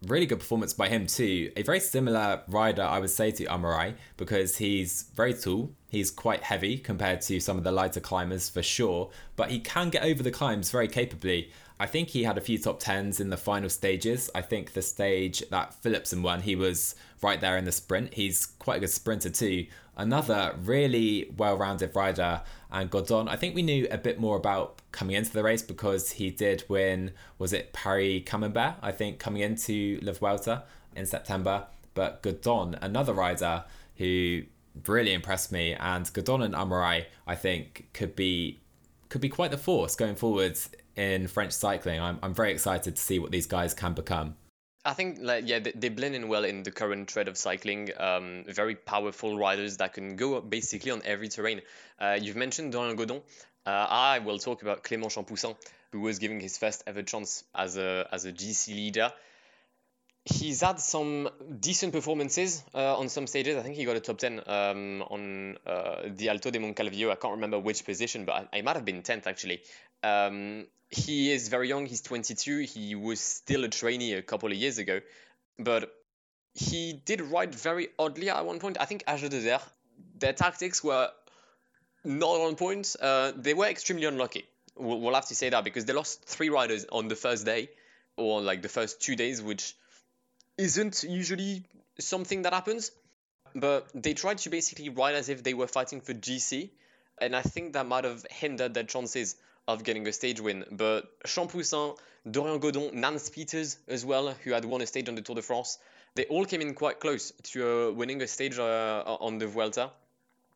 [0.08, 1.52] really good performance by him too.
[1.56, 5.72] A very similar rider, I would say, to Armirail because he's very tall.
[5.88, 9.90] He's quite heavy compared to some of the lighter climbers for sure, but he can
[9.90, 11.52] get over the climbs very capably.
[11.80, 14.30] I think he had a few top tens in the final stages.
[14.34, 18.14] I think the stage that Philipsen won, he was right there in the sprint.
[18.14, 19.68] He's quite a good sprinter too.
[19.96, 22.42] Another really well rounded rider.
[22.74, 26.14] And Godon, I think we knew a bit more about coming into the race because
[26.14, 28.76] he did win, was it Paris Camembert?
[28.82, 30.64] I think coming into La Vuelta
[30.96, 31.68] in September.
[31.94, 33.64] But Godon, another rider
[33.98, 34.42] who
[34.88, 35.76] really impressed me.
[35.76, 38.60] And Godon and Armirail, I think, could be
[39.10, 42.02] could be quite the force going forwards in French cycling.
[42.02, 44.36] I'm, I'm very excited to see what these guys can become.
[44.86, 47.90] I think like yeah they, blend in well in the current trend of cycling.
[47.98, 51.62] Um, very powerful riders that can go basically on every terrain.
[52.00, 53.22] Uh, you've mentioned Dorian Godon.
[53.66, 55.56] Uh, I will talk about Clément Champoussin,
[55.94, 59.14] who was giving his first ever chance as a as a GC leader.
[60.26, 63.58] He's had some decent performances uh, on some stages.
[63.58, 67.12] I think he got a top 10 um, on uh, the Alto de Moncalvillo.
[67.12, 69.62] I can't remember which position, but I, I might have been 10th actually.
[70.02, 71.86] Um, he is very young.
[71.88, 72.60] He's 22.
[72.60, 75.02] He was still a trainee a couple of years ago,
[75.60, 75.92] but
[76.54, 78.78] he did ride very oddly at one point.
[78.80, 79.62] I think AG2R
[80.20, 81.10] their tactics were
[82.04, 82.96] not on point.
[83.02, 84.46] Uh, they were extremely unlucky.
[84.76, 87.70] We'll, we'll have to say that because they lost three riders on the first day,
[88.18, 89.76] or like the first two days, which
[90.58, 91.64] isn't usually
[92.00, 92.92] something that happens.
[93.56, 96.70] But they tried to basically ride as if they were fighting for GC,
[97.22, 99.36] and I think that might have hindered their chances
[99.68, 100.66] of getting a stage win.
[100.72, 101.98] But Champoussin,
[102.30, 105.44] Dorian Godon, Nans Peters as well, who had won a stage on the Tour de
[105.44, 105.78] France,
[106.16, 109.92] they all came in quite close to uh, winning a stage uh, on the Vuelta,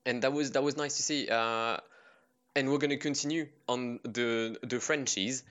[0.05, 1.29] and that was that was nice to see.
[1.29, 1.77] Uh,
[2.55, 5.43] and we're going to continue on the the Frenchies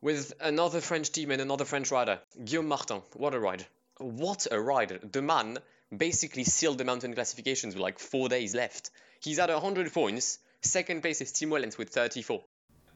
[0.00, 3.02] with another French team and another French rider, Guillaume Martin.
[3.14, 3.66] What a ride!
[3.98, 5.12] What a ride!
[5.12, 5.58] The man
[5.96, 8.90] basically sealed the mountain classifications with like four days left.
[9.20, 10.38] He's at 100 points.
[10.62, 12.42] Second place is Tim Wellens with 34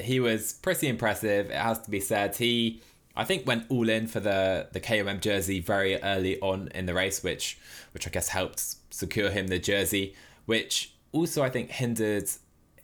[0.03, 1.51] he was pretty impressive.
[1.51, 2.37] It has to be said.
[2.37, 2.83] He,
[3.17, 6.95] I think, went all in for the the KOM jersey very early on in the
[6.95, 7.59] race, which
[7.93, 10.15] which I guess helped secure him the jersey,
[10.47, 12.29] which also I think hindered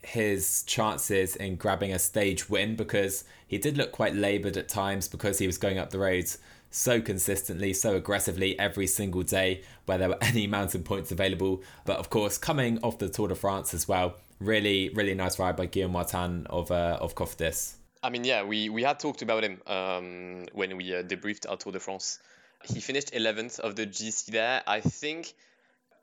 [0.01, 5.09] his chances in grabbing a stage win because he did look quite laboured at times
[5.09, 6.39] because he was going up the roads
[6.71, 11.63] so consistently, so aggressively every single day where there were any mountain points available.
[11.85, 15.57] But of course, coming off the Tour de France as well, really, really nice ride
[15.57, 17.75] by Guillaume Martin of uh, of Cofidis.
[18.03, 21.57] I mean, yeah, we, we had talked about him um, when we uh, debriefed our
[21.57, 22.21] Tour de France.
[22.65, 24.63] He finished 11th of the GC there.
[24.67, 25.33] I think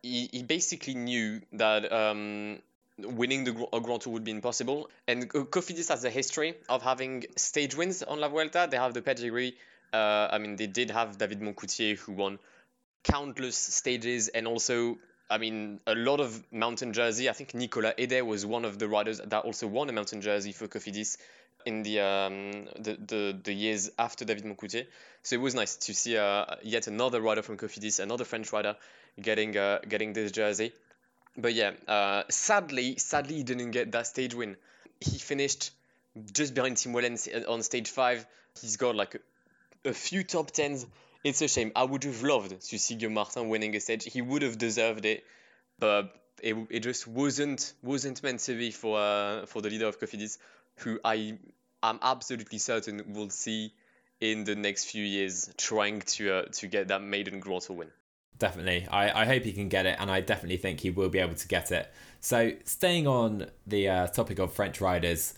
[0.03, 2.59] he, he basically knew that um,
[2.97, 4.89] winning the Grand Tour would be impossible.
[5.07, 8.67] And Cofidis has a history of having stage wins on La Vuelta.
[8.69, 9.55] They have the pedigree.
[9.95, 12.39] Uh, I mean, they did have David Moncoutier who won
[13.03, 14.97] countless stages and also
[15.29, 17.29] I mean, a lot of mountain jersey.
[17.29, 20.51] I think Nicolas Edet was one of the riders that also won a mountain jersey
[20.51, 21.17] for Cofidis
[21.65, 24.85] in the um, the, the, the years after David Moncoutier.
[25.23, 28.75] So it was nice to see uh, yet another rider from Cofidis, another French rider,
[29.19, 30.73] getting uh, getting this jersey.
[31.35, 34.57] But yeah, uh, sadly, sadly, he didn't get that stage win.
[35.01, 35.71] He finished
[36.31, 38.25] just behind Tim Wellens on stage five.
[38.61, 39.19] He's got like
[39.85, 40.85] a, few top tens
[41.25, 41.71] it's a shame.
[41.75, 44.05] I would have loved to see Guillaume Martin winning a stage.
[44.05, 45.23] He would have deserved it,
[45.79, 49.99] but it, it just wasn't wasn't meant to be for uh, for the leader of
[49.99, 50.37] Cofidis,
[50.77, 51.39] who I
[51.81, 53.73] am absolutely certain will see
[54.21, 57.87] in the next few years trying to uh, to get that maiden Grand Tour win.
[58.37, 61.19] Definitely, I, I hope he can get it, and I definitely think he will be
[61.19, 61.91] able to get it.
[62.19, 65.33] So, staying on the uh, topic of French riders,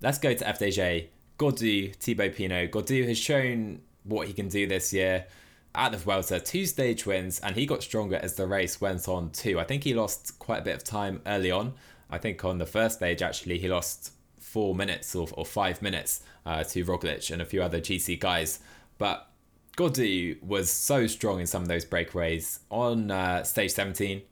[0.00, 1.08] let's go to FDJ.
[1.38, 2.70] Gaudu, Thibaut Pinot.
[2.72, 5.26] Gaudu has shown what he can do this year.
[5.74, 9.30] At the Vuelta, two stage wins, and he got stronger as the race went on
[9.30, 9.60] too.
[9.60, 11.74] I think he lost quite a bit of time early on.
[12.10, 16.22] I think on the first stage, actually, he lost four minutes or, or five minutes
[16.44, 18.58] uh, to Roglic and a few other GC guys.
[18.96, 19.28] But
[19.76, 22.58] Gaudu was so strong in some of those breakaways.
[22.70, 24.22] On uh, stage 17,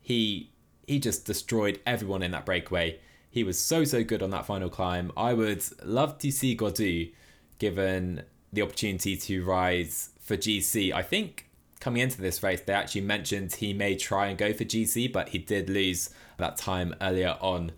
[0.00, 0.50] he
[0.86, 2.98] he just destroyed everyone in that breakaway.
[3.36, 5.12] He was so, so good on that final climb.
[5.14, 7.12] I would love to see Gaudu
[7.58, 10.90] given the opportunity to rise for GC.
[10.90, 11.46] I think
[11.78, 15.28] coming into this race, they actually mentioned he may try and go for GC, but
[15.28, 17.72] he did lose that time earlier on.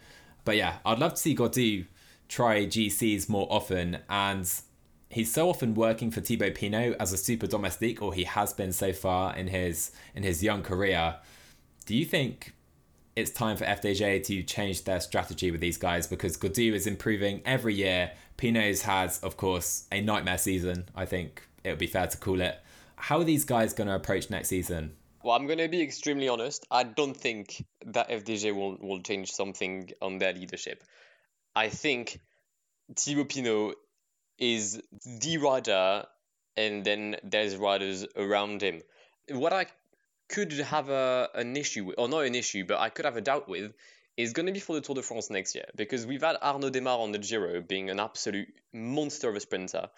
[0.45, 1.87] But yeah, I'd love to see Gaudu
[2.29, 3.99] try GCs more often.
[4.09, 4.49] And
[5.11, 8.73] he's so often working for Thibaut Pinot as a super domestique, or he has been
[8.73, 11.17] so far in his in his young career.
[11.85, 12.55] Do you think
[13.19, 17.43] it's time for FDJ to change their strategy with these guys because Gaudu is improving
[17.45, 18.13] every year.
[18.37, 20.89] Pinot's has, of course, a nightmare season.
[20.95, 22.57] I think it would be fair to call it.
[22.95, 24.93] How are these guys going to approach next season?
[25.25, 26.65] Well, I'm going to be extremely honest.
[26.71, 30.85] I don't think that FDJ will, will change something on their leadership.
[31.57, 32.21] I think
[32.95, 33.75] Thibaut Pinot
[34.39, 36.05] is the rider,
[36.57, 38.83] and then there's riders around him.
[39.29, 39.67] What I
[40.29, 43.21] could have a, an issue with, or not an issue, but I could have a
[43.21, 43.73] doubt with,
[44.17, 46.71] is going to be for the Tour de France next year because we've had Arnaud
[46.71, 49.89] Démare on the Giro being an absolute monster of a sprinter.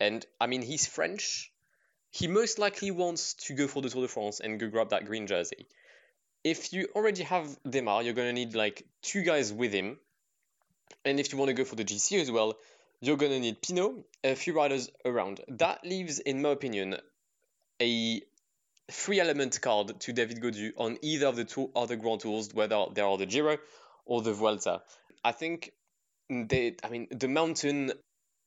[0.00, 1.52] And I mean, he's French.
[2.10, 5.04] He most likely wants to go for the Tour de France and go grab that
[5.04, 5.66] green jersey.
[6.42, 9.98] If you already have Démare, you're going to need like two guys with him.
[11.04, 12.54] And if you want to go for the GC as well,
[13.00, 15.40] you're going to need Pinot, a few riders around.
[15.48, 16.96] That leaves, in my opinion,
[17.80, 18.22] a
[18.90, 22.86] three element card to David Gaudu on either of the two other Grand Tours, whether
[22.92, 23.58] they are the Giro
[24.06, 24.82] or the Vuelta.
[25.24, 25.72] I think
[26.30, 27.92] they, I mean, the mountain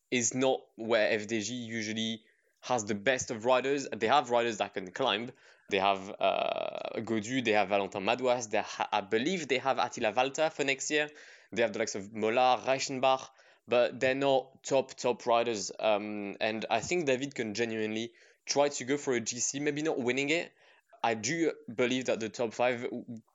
[0.10, 2.22] is not where FDJ usually
[2.62, 3.88] has the best of riders.
[3.96, 5.32] They have riders that can climb.
[5.70, 10.12] They have uh, Gaudu, they have Valentin Madouas, they ha- I believe they have Attila
[10.12, 11.10] Valter for next year.
[11.54, 13.28] They have the likes of Mollard, Reichenbach,
[13.68, 15.72] but they're not top, top riders.
[15.80, 18.12] Um, and I think David can genuinely
[18.52, 20.52] try to go for a GC, maybe not winning it,
[21.04, 22.86] I do believe that the top five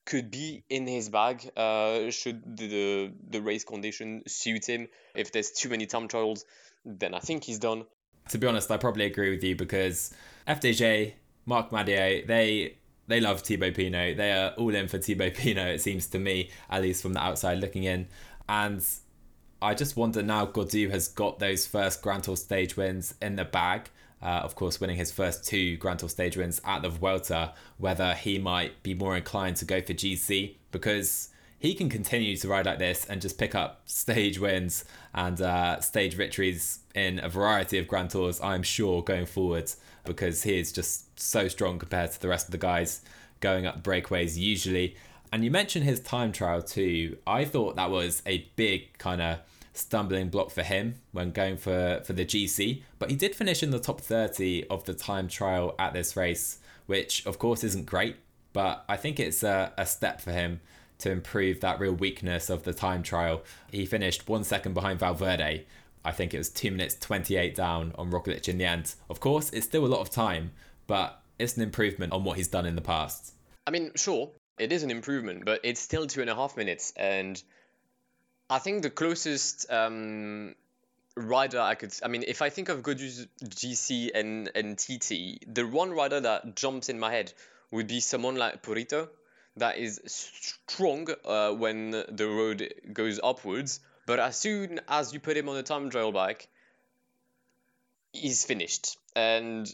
[0.04, 4.88] could be in his bag uh, should the the race condition suit him.
[5.14, 6.44] If there's too many time trials,
[6.84, 7.84] then I think he's done.
[8.28, 10.14] To be honest, I probably agree with you because
[10.46, 11.14] FDJ,
[11.44, 12.76] Marc Madiot, they
[13.08, 14.16] they love Thibaut Pinot.
[14.16, 17.20] They are all in for Thibaut Pinot, it seems to me, at least from the
[17.20, 18.06] outside looking in.
[18.48, 18.84] And
[19.60, 23.44] I just wonder now Gaudu has got those first Grand Tour stage wins in the
[23.44, 23.90] bag.
[24.22, 28.14] Uh, of course, winning his first two Grand Tour stage wins at the Vuelta, whether
[28.14, 32.66] he might be more inclined to go for GC because he can continue to ride
[32.66, 37.78] like this and just pick up stage wins and uh, stage victories in a variety
[37.78, 39.70] of Grand Tours, I'm sure, going forward
[40.04, 43.02] because he is just so strong compared to the rest of the guys
[43.40, 44.96] going up breakaways usually.
[45.32, 47.18] And you mentioned his time trial too.
[47.26, 49.38] I thought that was a big kind of
[49.76, 53.70] stumbling block for him when going for, for the GC, but he did finish in
[53.70, 58.16] the top 30 of the time trial at this race, which of course isn't great,
[58.52, 60.60] but I think it's a, a step for him
[60.98, 63.42] to improve that real weakness of the time trial.
[63.70, 65.66] He finished one second behind Valverde.
[66.04, 68.94] I think it was 2 minutes 28 down on Roglic in the end.
[69.10, 70.52] Of course, it's still a lot of time,
[70.86, 73.34] but it's an improvement on what he's done in the past.
[73.66, 76.92] I mean, sure, it is an improvement, but it's still two and a half minutes.
[76.96, 77.42] And
[78.48, 80.54] I think the closest um,
[81.16, 85.66] rider I could, I mean, if I think of Gaudu's GC and, and TT, the
[85.66, 87.32] one rider that jumps in my head
[87.70, 89.08] would be someone like Purito,
[89.56, 95.36] that is strong uh, when the road goes upwards, but as soon as you put
[95.36, 96.48] him on a time trial bike,
[98.12, 98.96] he's finished.
[99.16, 99.72] And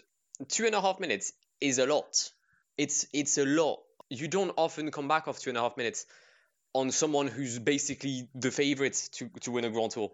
[0.48, 2.30] two and a half minutes is a lot.
[2.78, 3.80] It's it's a lot.
[4.08, 6.06] You don't often come back off two and a half minutes
[6.74, 10.10] on someone who's basically the favorite to, to win a Grand Tour.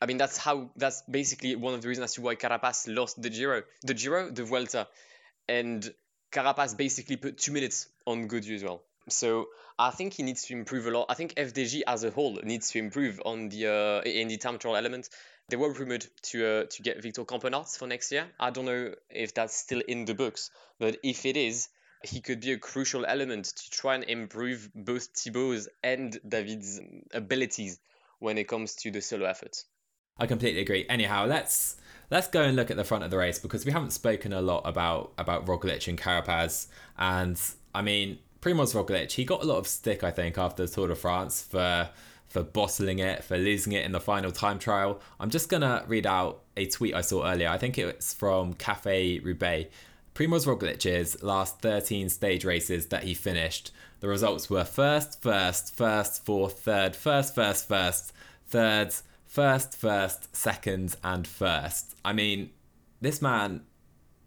[0.00, 3.20] I mean, that's how that's basically one of the reasons as to why Carapaz lost
[3.20, 4.88] the Giro, the Giro, the Vuelta,
[5.48, 5.90] and
[6.30, 8.82] Carapaz basically put two minutes on Gaudu as well.
[9.08, 9.46] So
[9.78, 11.06] I think he needs to improve a lot.
[11.08, 14.58] I think FDJ as a whole needs to improve on the uh, in the time
[14.58, 15.08] trial element.
[15.48, 18.26] They were rumored to uh, to get Victor Campenaerts for next year.
[18.38, 21.68] I don't know if that's still in the books, but if it is,
[22.04, 26.80] he could be a crucial element to try and improve both Thibaut's and David's
[27.12, 27.78] abilities
[28.18, 29.64] when it comes to the solo effort.
[30.18, 30.86] I completely agree.
[30.88, 31.76] Anyhow, let's
[32.10, 34.40] let's go and look at the front of the race because we haven't spoken a
[34.40, 37.38] lot about about Roglic and Carapaz, and
[37.74, 40.88] I mean Primoz Roglic, he got a lot of stick, I think, after the Tour
[40.88, 41.90] de France for
[42.28, 45.00] for bottling it, for losing it in the final time trial.
[45.20, 47.48] I'm just gonna read out a tweet I saw earlier.
[47.48, 49.70] I think it's from Cafe Roubaix.
[50.16, 56.24] Primoz Roglic's last 13 stage races that he finished, the results were first, first, first,
[56.24, 58.14] fourth, third, first, first, first,
[58.46, 58.94] third,
[59.26, 61.96] first, first, second, and first.
[62.02, 62.48] I mean,
[63.02, 63.64] this man,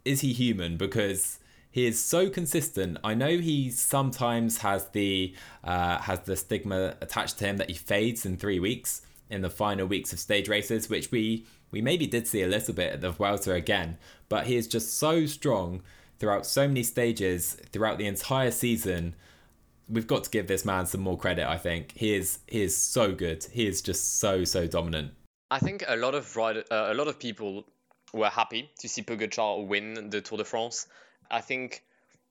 [0.04, 0.76] is he human?
[0.76, 1.40] Because
[1.72, 2.98] he is so consistent.
[3.02, 5.34] I know he sometimes has the
[5.64, 9.50] uh, has the stigma attached to him that he fades in three weeks in the
[9.50, 13.00] final weeks of stage races, which we we maybe did see a little bit at
[13.00, 13.96] the Vuelta again.
[14.28, 15.82] But he is just so strong
[16.18, 19.14] throughout so many stages throughout the entire season.
[19.88, 21.48] We've got to give this man some more credit.
[21.48, 23.44] I think he is he is so good.
[23.52, 25.12] He is just so so dominant.
[25.50, 27.64] I think a lot of rider, uh, a lot of people
[28.12, 30.86] were happy to see Pogacar win the Tour de France
[31.30, 31.82] I think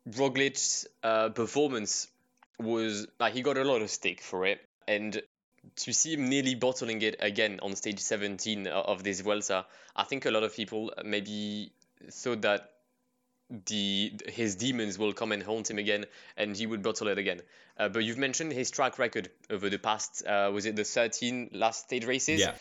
[0.06, 2.08] Roglic's uh, performance
[2.60, 5.22] was like he got a lot of stick for it, and
[5.78, 9.66] to see him nearly bottling it again on stage 17 of this Vuelta,
[9.96, 11.72] I think a lot of people maybe
[12.12, 12.72] thought that
[13.66, 16.06] the his demons will come and haunt him again,
[16.38, 17.42] and he would bottle it again.
[17.78, 21.50] Uh, but you've mentioned his track record over the past uh, was it the 13
[21.54, 22.40] last stage races?
[22.40, 22.54] Yeah.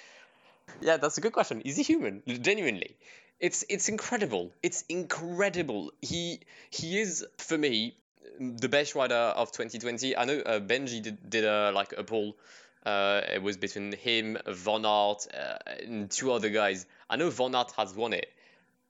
[0.80, 1.62] Yeah, that's a good question.
[1.62, 2.22] Is he human?
[2.26, 2.96] Genuinely.
[3.40, 4.52] It's it's incredible.
[4.62, 5.92] It's incredible.
[6.02, 6.40] He
[6.70, 7.94] he is for me
[8.38, 10.16] the best rider of 2020.
[10.16, 12.36] I know uh, Benji did, did a like a poll.
[12.85, 16.87] Uh, it was between him, Van Aert, uh, and two other guys.
[17.11, 18.33] I know Van Aert has won it.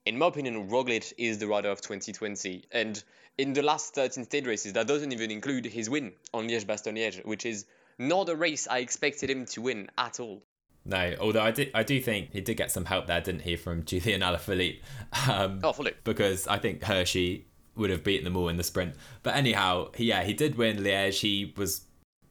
[0.07, 2.65] In my opinion, Roglic is the rider of 2020.
[2.73, 3.03] And
[3.37, 7.45] in the last 13 stage races, that doesn't even include his win on Liège-Bastogne-Liège, which
[7.45, 7.67] is
[7.99, 10.43] not a race I expected him to win at all.
[10.85, 13.57] No, although I do, I do think he did get some help there, didn't he,
[13.57, 14.81] from Julian Alaphilippe?
[15.29, 15.93] Um, oh, fully.
[16.05, 17.45] Because I think Hirschi
[17.77, 18.95] would have beaten them all in the sprint.
[19.23, 21.21] But anyhow, yeah, he did win Liège.
[21.21, 21.83] He was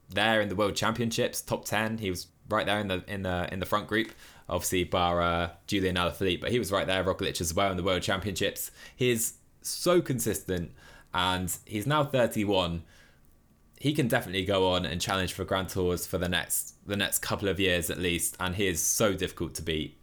[0.10, 1.98] there in the World Championships, top ten.
[1.98, 4.12] He was right there in the in the in the front group.
[4.50, 7.84] Obviously, bar uh, Julian Alaphilippe, but he was right there, Roglic as well in the
[7.84, 8.72] World Championships.
[8.96, 10.72] He's so consistent,
[11.14, 12.84] and he's now 31
[13.80, 17.20] he can definitely go on and challenge for Grand Tours for the next the next
[17.20, 19.98] couple of years at least, and he is so difficult to beat.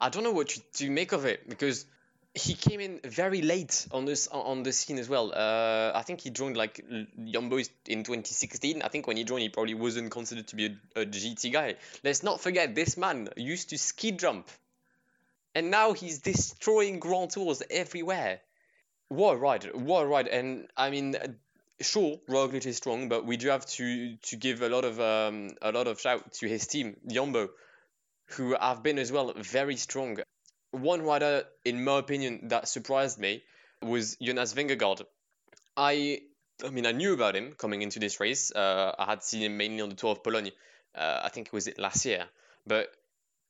[0.00, 1.86] I don't know what to make of it because
[2.38, 5.32] he came in very late on this on the scene as well.
[5.34, 6.84] Uh, I think he joined like
[7.32, 8.82] Jumbo in 2016.
[8.82, 11.74] I think when he joined, he probably wasn't considered to be a, a GT guy.
[12.04, 14.48] Let's not forget this man used to ski jump,
[15.54, 18.40] and now he's destroying Grand Tours everywhere.
[19.08, 19.70] What a ride!
[19.74, 20.28] What a ride!
[20.28, 21.16] And I mean,
[21.80, 25.50] sure, Roglic is strong, but we do have to to give a lot of um,
[25.60, 27.50] a lot of shout to his team, Jumbo,
[28.26, 30.18] who have been as well very strong.
[30.70, 33.42] One rider, in my opinion, that surprised me
[33.82, 35.02] was Jonas Vingegaard.
[35.76, 36.20] I,
[36.64, 38.52] I mean, I knew about him coming into this race.
[38.52, 40.50] Uh, I had seen him mainly on the Tour of Pologne.
[40.94, 42.26] Uh, I think it was last year,
[42.66, 42.88] but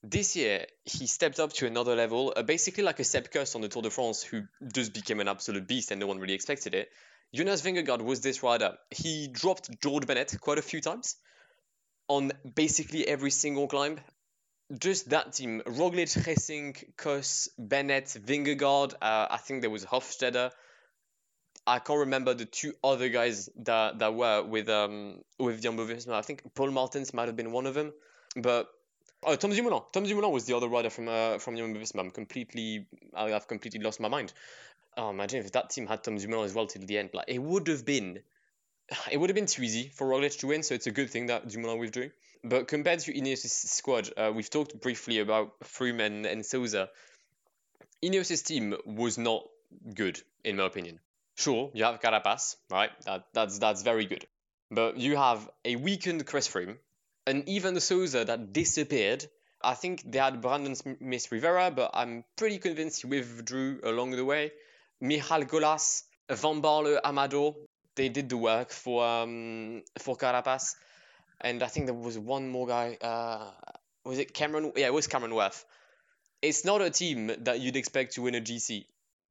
[0.02, 2.32] this year he stepped up to another level.
[2.36, 4.42] Uh, basically, like a Sepp Kuss on the Tour de France, who
[4.72, 6.90] just became an absolute beast, and no one really expected it.
[7.34, 8.76] Jonas Vingegaard was this rider.
[8.90, 11.16] He dropped George Bennett quite a few times
[12.08, 14.00] on basically every single climb
[14.76, 18.94] just that team Roglic, Gesink, Kuss, Bennett, Vingegaard.
[18.94, 20.50] Uh, I think there was Hofstede.
[21.66, 26.14] I can't remember the two other guys that, that were with um with Jumbo Visma.
[26.14, 27.92] I think Paul Martens might have been one of them,
[28.36, 28.68] but
[29.22, 29.82] oh Tom Dumoulin.
[29.92, 32.00] Tom Dumoulin was the other rider from uh, from Jumbo Visma.
[32.00, 34.32] I'm completely I have completely lost my mind.
[34.96, 37.10] Oh, imagine if that team had Tom Dumoulin as well till the end.
[37.12, 38.20] Like it would have been,
[39.12, 40.62] it would have been too easy for Roglic to win.
[40.62, 42.10] So it's a good thing that Dumoulin withdrew.
[42.44, 46.88] But compared to Ineos' squad, uh, we've talked briefly about Froome and, and Sousa.
[48.02, 49.44] Ineos' team was not
[49.94, 51.00] good, in my opinion.
[51.36, 52.90] Sure, you have Carapaz, right?
[53.04, 54.26] That, that's that's very good.
[54.70, 56.76] But you have a weakened Chris Froome,
[57.26, 59.26] and even the Sousa that disappeared.
[59.60, 64.24] I think they had Brandon Smith Rivera, but I'm pretty convinced he withdrew along the
[64.24, 64.52] way.
[65.00, 67.56] Michal Golas, Van Baarle, Amado,
[67.96, 70.76] they did the work for um, for Carapaz
[71.40, 72.98] and I think there was one more guy.
[73.00, 73.50] Uh,
[74.04, 74.72] was it Cameron?
[74.76, 75.64] Yeah, it was Cameron Wurf.
[76.40, 78.84] It's not a team that you'd expect to win a GC.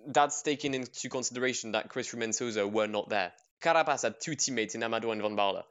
[0.07, 3.31] That's taken into consideration that Chris Froome and Sousa were not there.
[3.61, 5.63] Carapaz had two teammates in Amado and Van Baarle.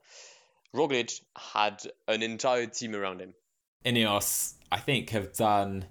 [0.75, 3.35] Roglic had an entire team around him.
[3.85, 5.85] Ineos, I think, have done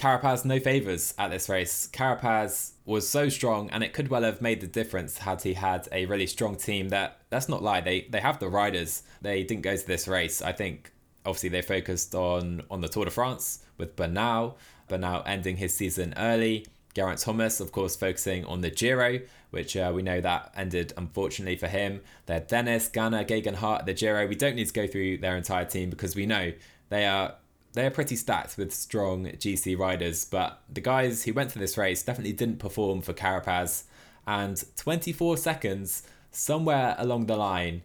[0.00, 1.86] Carapaz no favours at this race.
[1.92, 5.86] Carapaz was so strong, and it could well have made the difference had he had
[5.92, 6.88] a really strong team.
[6.88, 7.82] That that's not lie.
[7.82, 9.02] They they have the riders.
[9.20, 10.40] They didn't go to this race.
[10.40, 10.90] I think
[11.26, 14.56] obviously they focused on on the Tour de France with Bernal.
[14.88, 16.66] Bernal ending his season early.
[16.94, 19.20] Geraint Thomas, of course, focusing on the Giro,
[19.50, 22.00] which uh, we know that ended unfortunately for him.
[22.24, 24.26] They're Dennis, Ganna, Geoghegan Hart the Giro.
[24.26, 26.52] We don't need to go through their entire team because we know
[26.88, 27.34] they are
[27.72, 32.02] they're pretty stacked with strong GC riders, but the guys who went to this race
[32.02, 33.84] definitely didn't perform for Carapaz.
[34.26, 37.82] And 24 seconds, somewhere along the line,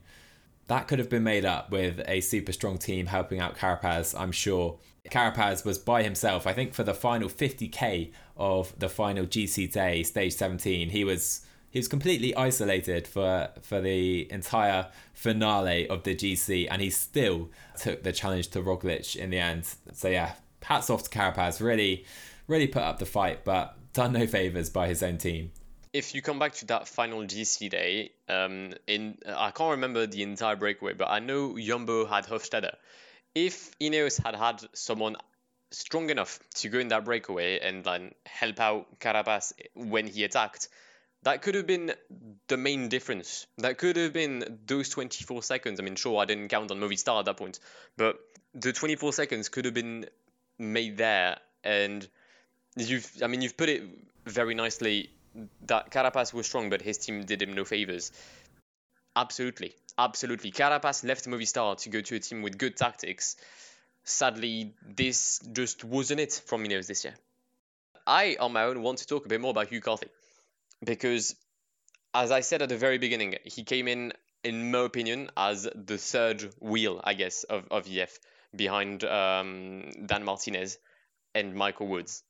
[0.68, 4.32] that could have been made up with a super strong team helping out Carapaz, I'm
[4.32, 4.80] sure.
[5.12, 10.02] Carapaz was by himself, I think, for the final 50k of the final GC day,
[10.02, 10.90] stage 17.
[10.90, 11.45] He was
[11.76, 17.50] he was completely isolated for for the entire finale of the GC, and he still
[17.78, 19.68] took the challenge to Roglic in the end.
[19.92, 21.60] So yeah, hats off to Carapaz.
[21.60, 22.06] Really,
[22.48, 25.52] really put up the fight, but done no favors by his own team.
[25.92, 30.24] If you come back to that final GC day, um, in I can't remember the
[30.24, 32.72] entire breakaway, but I know Jumbo had Hofstede.
[33.36, 35.18] If Ineos had had someone
[35.72, 40.70] strong enough to go in that breakaway and then help out Carapaz when he attacked,
[41.26, 41.92] that could have been
[42.48, 43.48] the main difference.
[43.58, 45.80] That could have been those 24 seconds.
[45.80, 47.60] I mean, sure, I didn't count on Movistar at that point,
[47.98, 48.20] but
[48.54, 50.06] the 24 seconds could have been
[50.60, 51.38] made there.
[51.64, 52.08] And
[52.76, 53.84] you've, I mean, you've put it
[54.28, 55.10] very nicely
[55.66, 58.12] that Carapaz was strong, but his team did him no favors.
[59.16, 60.52] Absolutely, absolutely.
[60.52, 63.36] Carapaz left Movistar to go to a team with good tactics.
[64.04, 67.16] Sadly, this just wasn't it from Ineos this year.
[68.06, 70.10] I, on my own, want to talk a bit more about Hugh Carthy
[70.84, 71.36] because,
[72.14, 74.14] as I said at the very beginning, he came in,
[74.44, 78.18] in my opinion, as the third wheel, I guess, of, of EF
[78.56, 80.78] behind um, Dan Martinez
[81.34, 82.24] and Michael Woods.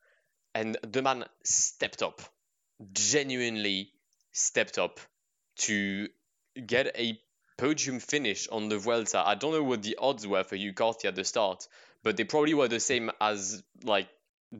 [0.54, 2.22] And the man stepped up,
[2.94, 3.92] genuinely
[4.32, 5.00] stepped up
[5.58, 6.08] to
[6.66, 7.20] get a
[7.58, 9.20] podium finish on the Vuelta.
[9.26, 11.68] I don't know what the odds were for Hugh Carthy at the start,
[12.04, 14.08] but they probably were the same as like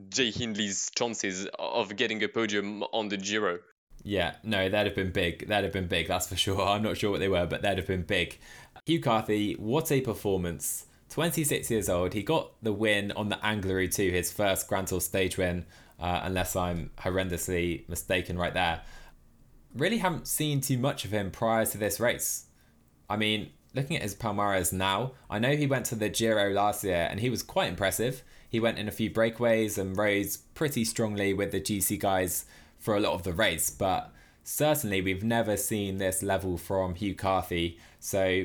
[0.08, 3.58] Jay Hindley's chances of getting a podium on the Giro.
[4.06, 5.48] Yeah, no, that'd have been big.
[5.48, 6.62] That'd have been big, that's for sure.
[6.68, 8.38] I'm not sure what they were, but that'd have been big.
[8.86, 10.86] Hugh Carthy, what a performance.
[11.10, 12.14] 26 years old.
[12.14, 15.66] He got the win on the Angliru too, his first Grand Tour stage win,
[15.98, 18.82] uh, unless I'm horrendously mistaken right there.
[19.74, 22.46] Really haven't seen too much of him prior to this race.
[23.10, 26.84] I mean, looking at his Palmares now, I know he went to the Giro last
[26.84, 28.22] year and he was quite impressive.
[28.48, 32.44] he went in a few breakaways and rose pretty strongly with the GC guys
[32.86, 33.68] for a lot of the race.
[33.68, 34.12] But
[34.44, 37.78] certainly, we've never seen this level from Hugh Carthy.
[37.98, 38.44] So,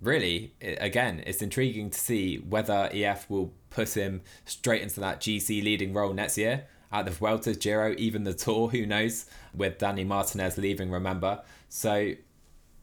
[0.00, 5.62] really, again, it's intriguing to see whether EF will put him straight into that GC
[5.62, 10.04] leading role next year at the Vuelta, Giro, even the Tour, who knows, with Danny
[10.04, 11.42] Martinez leaving, remember.
[11.68, 12.14] So,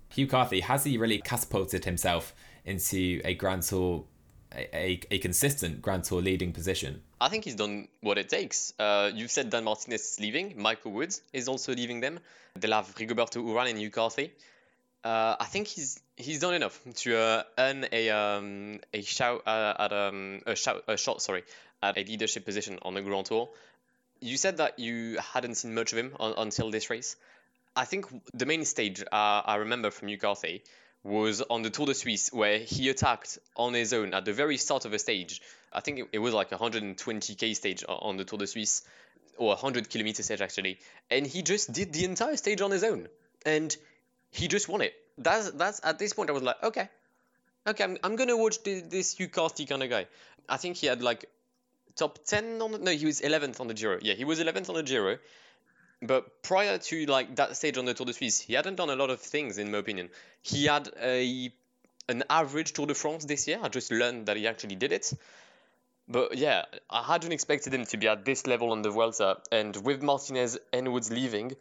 [0.10, 4.04] Hugh Carthy, has he really catapulted himself into a Grand Tour,
[4.54, 7.02] a, a, consistent Grand Tour leading position?
[7.22, 8.74] I think he's done what it takes.
[8.80, 10.60] Uh, you've said Dan Martinez is leaving.
[10.60, 12.20] Michael Woods is also leaving them.
[12.56, 13.92] They'll have Rigoberto Uran and Hugh.
[15.04, 19.74] Uh, I think he's he's done enough to uh, earn a um, a shout uh,
[19.78, 21.44] at um, a shout a shot sorry
[21.82, 23.50] at a leadership position on the Grand Tour.
[24.20, 27.16] You said that you hadn't seen much of him on, until this race.
[27.76, 30.18] I think the main stage uh, I remember from Hugh
[31.04, 34.58] was on the Tour de Suisse where he attacked on his own at the very
[34.58, 35.42] start of a stage.
[35.74, 38.84] I think it, it was like a 120k stage on the Tour de Suisse
[39.38, 40.80] or 100 kilometer stage actually,
[41.10, 43.08] and he just did the entire stage on his own,
[43.46, 43.76] and
[44.30, 44.94] he just won it.
[45.18, 46.90] That's that's at this point I was like, okay,
[47.66, 50.08] okay, I'm, I'm gonna watch this, this kind of guy.
[50.48, 51.26] I think he had like
[51.96, 54.00] top 10 on the, no he was 11th on the Giro.
[54.02, 55.18] Yeah, he was 11th on the Giro.
[56.02, 58.96] But prior to like that stage on the Tour de Suisse, he hadn't done a
[58.96, 60.10] lot of things in my opinion.
[60.42, 61.52] He had a
[62.10, 63.60] an average Tour de France this year.
[63.62, 65.14] I just learned that he actually did it.
[66.08, 69.38] But yeah, I hadn't expected him to be at this level on the Vuelta.
[69.52, 71.56] And with Martinez and Woods leaving,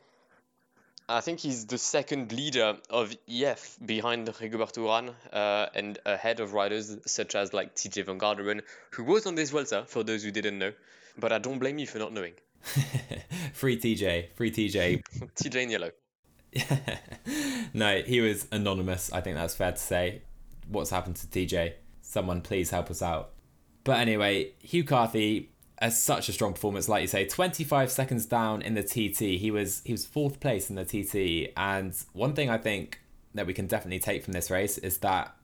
[1.09, 6.53] I think he's the second leader of EF behind Rigoberto Uran uh, and ahead of
[6.53, 8.62] riders such as like TJ Van Garderen,
[8.93, 10.72] who was on this Vuelta, for those who didn't know.
[11.18, 12.34] But I don't blame you for not knowing.
[13.52, 15.02] free TJ, free TJ.
[15.34, 15.90] TJ in yellow.
[17.74, 19.12] no, he was anonymous.
[19.12, 20.22] I think that's fair to say.
[20.68, 21.74] What's happened to TJ?
[22.02, 23.30] Someone please help us out.
[23.84, 25.50] But anyway, Hugh Carthy
[25.80, 29.40] has such a strong performance, like you say, 25 seconds down in the TT.
[29.40, 31.52] He was he was fourth place in the TT.
[31.56, 33.00] And one thing I think
[33.34, 35.34] that we can definitely take from this race is that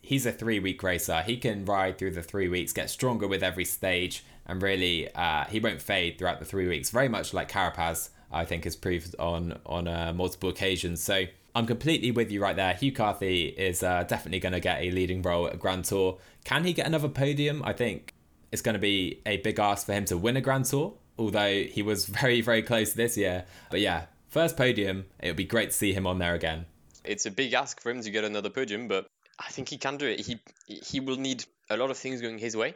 [0.00, 1.22] he's a three week racer.
[1.22, 5.44] He can ride through the three weeks, get stronger with every stage, and really uh,
[5.44, 6.90] he won't fade throughout the three weeks.
[6.90, 11.02] Very much like Carapaz, I think, has proved on on uh, multiple occasions.
[11.02, 11.24] So
[11.54, 12.74] I'm completely with you right there.
[12.74, 16.18] Hugh Carthy is uh, definitely going to get a leading role at Grand Tour.
[16.44, 17.62] Can he get another podium?
[17.64, 18.14] I think
[18.52, 21.62] it's going to be a big ask for him to win a Grand Tour, although
[21.64, 23.44] he was very, very close this year.
[23.70, 26.66] But yeah, first podium, it would be great to see him on there again.
[27.04, 29.06] It's a big ask for him to get another podium, but
[29.38, 30.20] I think he can do it.
[30.20, 32.74] He he will need a lot of things going his way,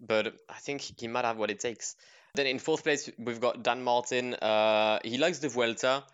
[0.00, 1.96] but I think he might have what it takes.
[2.34, 4.34] Then in fourth place, we've got Dan Martin.
[4.34, 6.04] Uh, he likes the Vuelta.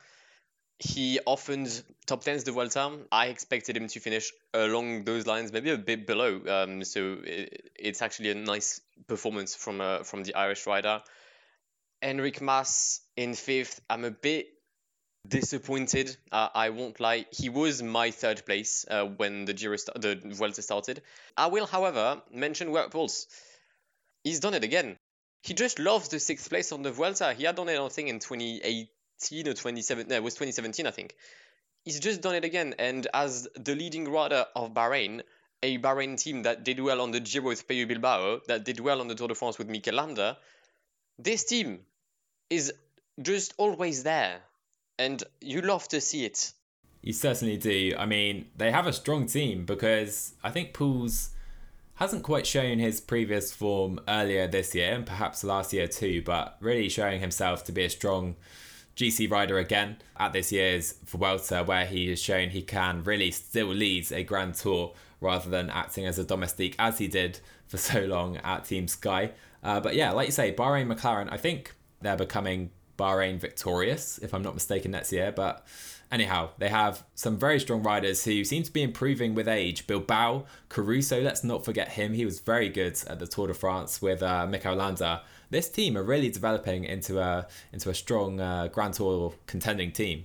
[0.79, 1.67] He often
[2.07, 2.91] top tens the Vuelta.
[3.11, 6.41] I expected him to finish along those lines, maybe a bit below.
[6.49, 11.03] Um, so it, it's actually a nice performance from uh, from the Irish rider.
[12.03, 13.81] Enric Mas in fifth.
[13.89, 14.49] I'm a bit
[15.27, 16.15] disappointed.
[16.31, 17.27] Uh, I won't lie.
[17.31, 21.03] He was my third place uh, when the Giro st- the Vuelta started.
[21.37, 23.27] I will, however, mention Wout Poels.
[24.27, 24.99] He's done it again.
[25.45, 27.33] He just loves the sixth place on the Vuelta.
[27.33, 30.09] He had done it, I think, in 2018 or 2017.
[30.09, 31.15] No, it was 2017, I think.
[31.85, 32.75] He's just done it again.
[32.81, 35.23] And as the leading rider of Bahrain,
[35.63, 39.01] a Bahrain team that did well on the Giro with Pello Bilbao, that did well
[39.01, 40.37] on the Tour de France with Mikel Landa,
[41.21, 41.79] this team
[42.51, 42.73] is
[43.23, 44.41] just always there
[44.99, 46.53] and you love to see it.
[47.01, 47.95] You certainly do.
[47.97, 51.29] I mean, they have a strong team because I think Poels
[51.97, 56.57] hasn't quite shown his previous form earlier this year and perhaps last year too, but
[56.61, 58.37] really showing himself to be a strong
[58.97, 63.69] GC rider again at this year's Vuelta, where he has shown he can really still
[63.69, 68.05] lead a Grand Tour rather than acting as a domestique as he did for so
[68.05, 69.33] long at Team Sky.
[69.63, 74.33] Uh, but yeah, like you say, Bahrain McLaren, I think they're becoming Bahrain victorious, if
[74.35, 75.33] I'm not mistaken, next year.
[75.33, 75.67] But
[76.11, 79.87] anyhow, they have some very strong riders who seem to be improving with age.
[79.87, 82.15] Bilbao, Caruso, let's not forget him.
[82.15, 85.23] He was very good at the Tour de France with uh, Mikel Landa.
[85.51, 90.25] This team are really developing into a into a strong uh, Grand Tour contending team.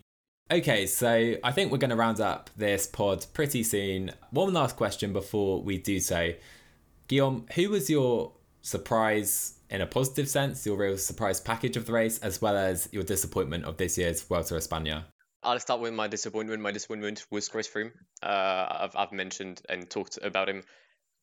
[0.52, 4.12] Okay, so I think we're going to round up this pod pretty soon.
[4.32, 6.34] One last question before we do so.
[7.08, 11.94] Guillaume, who was your surprise in a positive sense, your real surprise package of the
[11.94, 15.06] race, as well as your disappointment of this year's Vuelta a España?
[15.44, 16.62] I'll start with my disappointment.
[16.62, 17.92] My disappointment was Chris Froome.
[18.22, 20.64] Uh, I've, I've mentioned and talked about him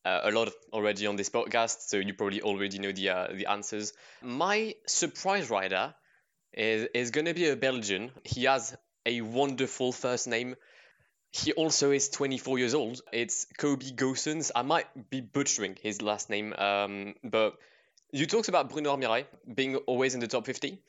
[0.05, 3.45] uh, a lot already on this podcast, so you probably already know the uh, the
[3.47, 3.93] answers.
[4.21, 5.93] My surprise rider
[6.53, 8.11] is is going to be a Belgian.
[8.23, 10.55] He has a wonderful first name.
[11.31, 13.01] He also is 24 years old.
[13.13, 14.51] It's Kobe Goossens.
[14.55, 17.57] I might be butchering his last name, um, but
[18.11, 20.79] You talked about Bruno Armirail being always in the top 50.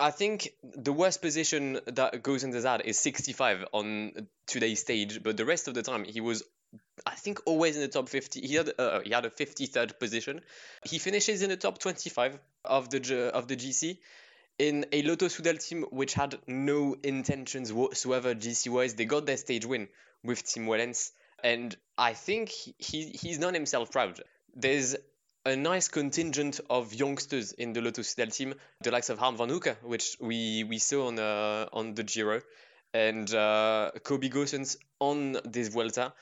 [0.00, 5.44] I think the worst position that into that is 65 on today's stage, but the
[5.44, 6.42] rest of the time he was,
[7.04, 8.40] I think, always in the top 50.
[8.40, 10.40] He had uh, he had a 53rd position.
[10.84, 13.98] He finishes in the top 25 of the of the GC
[14.58, 18.94] in a Lotto Soudal team which had no intentions whatsoever GC wise.
[18.94, 19.88] They got their stage win
[20.24, 21.12] with Tim Wellens,
[21.44, 24.22] and I think he he's done himself proud.
[24.54, 24.96] There's
[25.46, 29.76] a nice contingent of youngsters in the Lotto Soudal team, the likes of Harm Vanhoucke,
[29.82, 32.42] which we, we saw on uh, on the Giro,
[32.92, 36.12] and uh, Kobe Goossens on this Vuelta.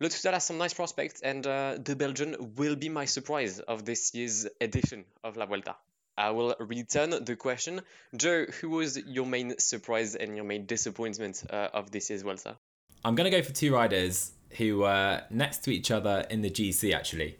[0.00, 3.84] Lotto Soudal has some nice prospects, and uh, the Belgian will be my surprise of
[3.84, 5.76] this year's edition of La Vuelta.
[6.18, 7.82] I will return the question.
[8.14, 12.56] Joe, who was your main surprise and your main disappointment uh, of this year's Vuelta?
[13.04, 16.50] I'm going to go for two riders who were next to each other in the
[16.50, 17.38] GC, actually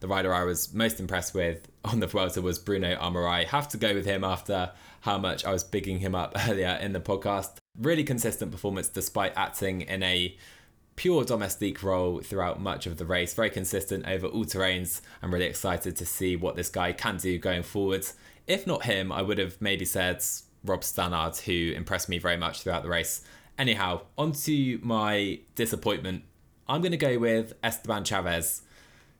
[0.00, 3.46] the rider I was most impressed with on the Vuelta was Bruno Armirail.
[3.46, 6.92] Have to go with him after how much I was bigging him up earlier in
[6.92, 7.56] the podcast.
[7.78, 10.36] Really consistent performance despite acting in a
[10.96, 13.32] pure domestique role throughout much of the race.
[13.32, 15.00] Very consistent over all terrains.
[15.22, 18.04] I'm really excited to see what this guy can do going forward.
[18.48, 20.24] If not him, I would have maybe said
[20.64, 23.22] Rob Stannard, who impressed me very much throughout the race.
[23.58, 26.24] Anyhow, on to my disappointment.
[26.68, 28.62] I'm going to go with Esteban Chaves.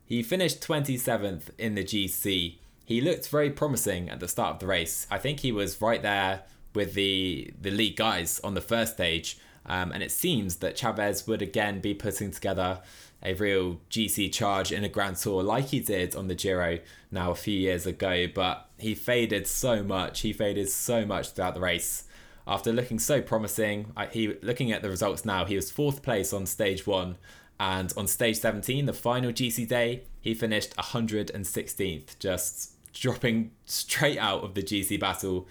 [0.09, 2.55] He finished 27th in the GC.
[2.87, 5.07] He looked very promising at the start of the race.
[5.11, 6.45] I think he was right there
[6.75, 9.39] with the the lead guys on the first stage.
[9.67, 12.81] Um, and it seems that Chaves would again be putting together
[13.23, 16.79] a real GC charge in a Grand Tour like he did on the Giro
[17.11, 18.27] now a few years ago.
[18.35, 20.21] But he faded so much.
[20.21, 22.05] He faded so much throughout the race.
[22.47, 26.47] After looking so promising, he looking at the results now, he was fourth place on
[26.47, 27.19] stage one
[27.61, 34.45] and on stage 17, the final GC day, he finished 116th, just dropping straight out
[34.45, 35.47] of the GC battle.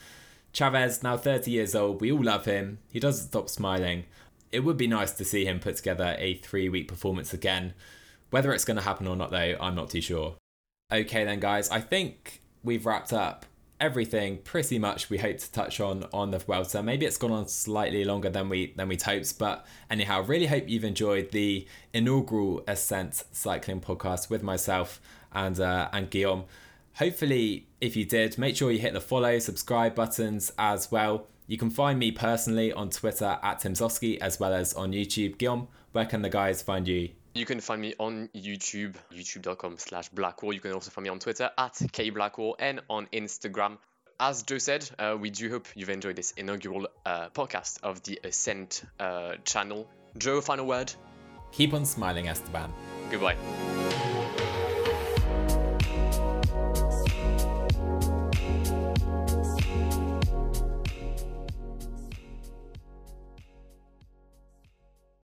[0.54, 2.80] Chaves, now 30 years old, we all love him.
[2.92, 4.06] He doesn't stop smiling.
[4.52, 7.74] It would be nice to see him put together a three week performance again.
[8.30, 10.36] Whether it's going to happen or not, though, I'm not too sure.
[10.92, 13.46] Okay, then, guys, I think we've wrapped up
[13.80, 16.82] everything pretty much we hope to touch on on the Vuelta.
[16.82, 20.68] Maybe it's gone on slightly longer than we than we'd hoped, but anyhow, really hope
[20.68, 25.00] you've enjoyed the inaugural Ascent Cycling podcast with myself
[25.32, 26.46] and uh, and Guillaume.
[26.96, 31.28] Hopefully, if you did, make sure you hit the follow, subscribe buttons as well.
[31.46, 35.38] You can find me personally on Twitter at Tim Zosky as well as on YouTube.
[35.38, 37.10] Guillaume, where can the guys find you?
[37.38, 40.54] You can find me on YouTube, youtube.com slash blackwall.
[40.54, 43.78] You can also find me on Twitter at kblackwall and on Instagram.
[44.20, 48.20] As Joe said, uh, we do hope you've enjoyed this inaugural uh, podcast of the
[48.24, 49.88] Ascent uh, channel.
[50.18, 50.92] Joe, final word?
[51.52, 52.74] Keep on smiling, Esteban.
[53.12, 53.36] Goodbye.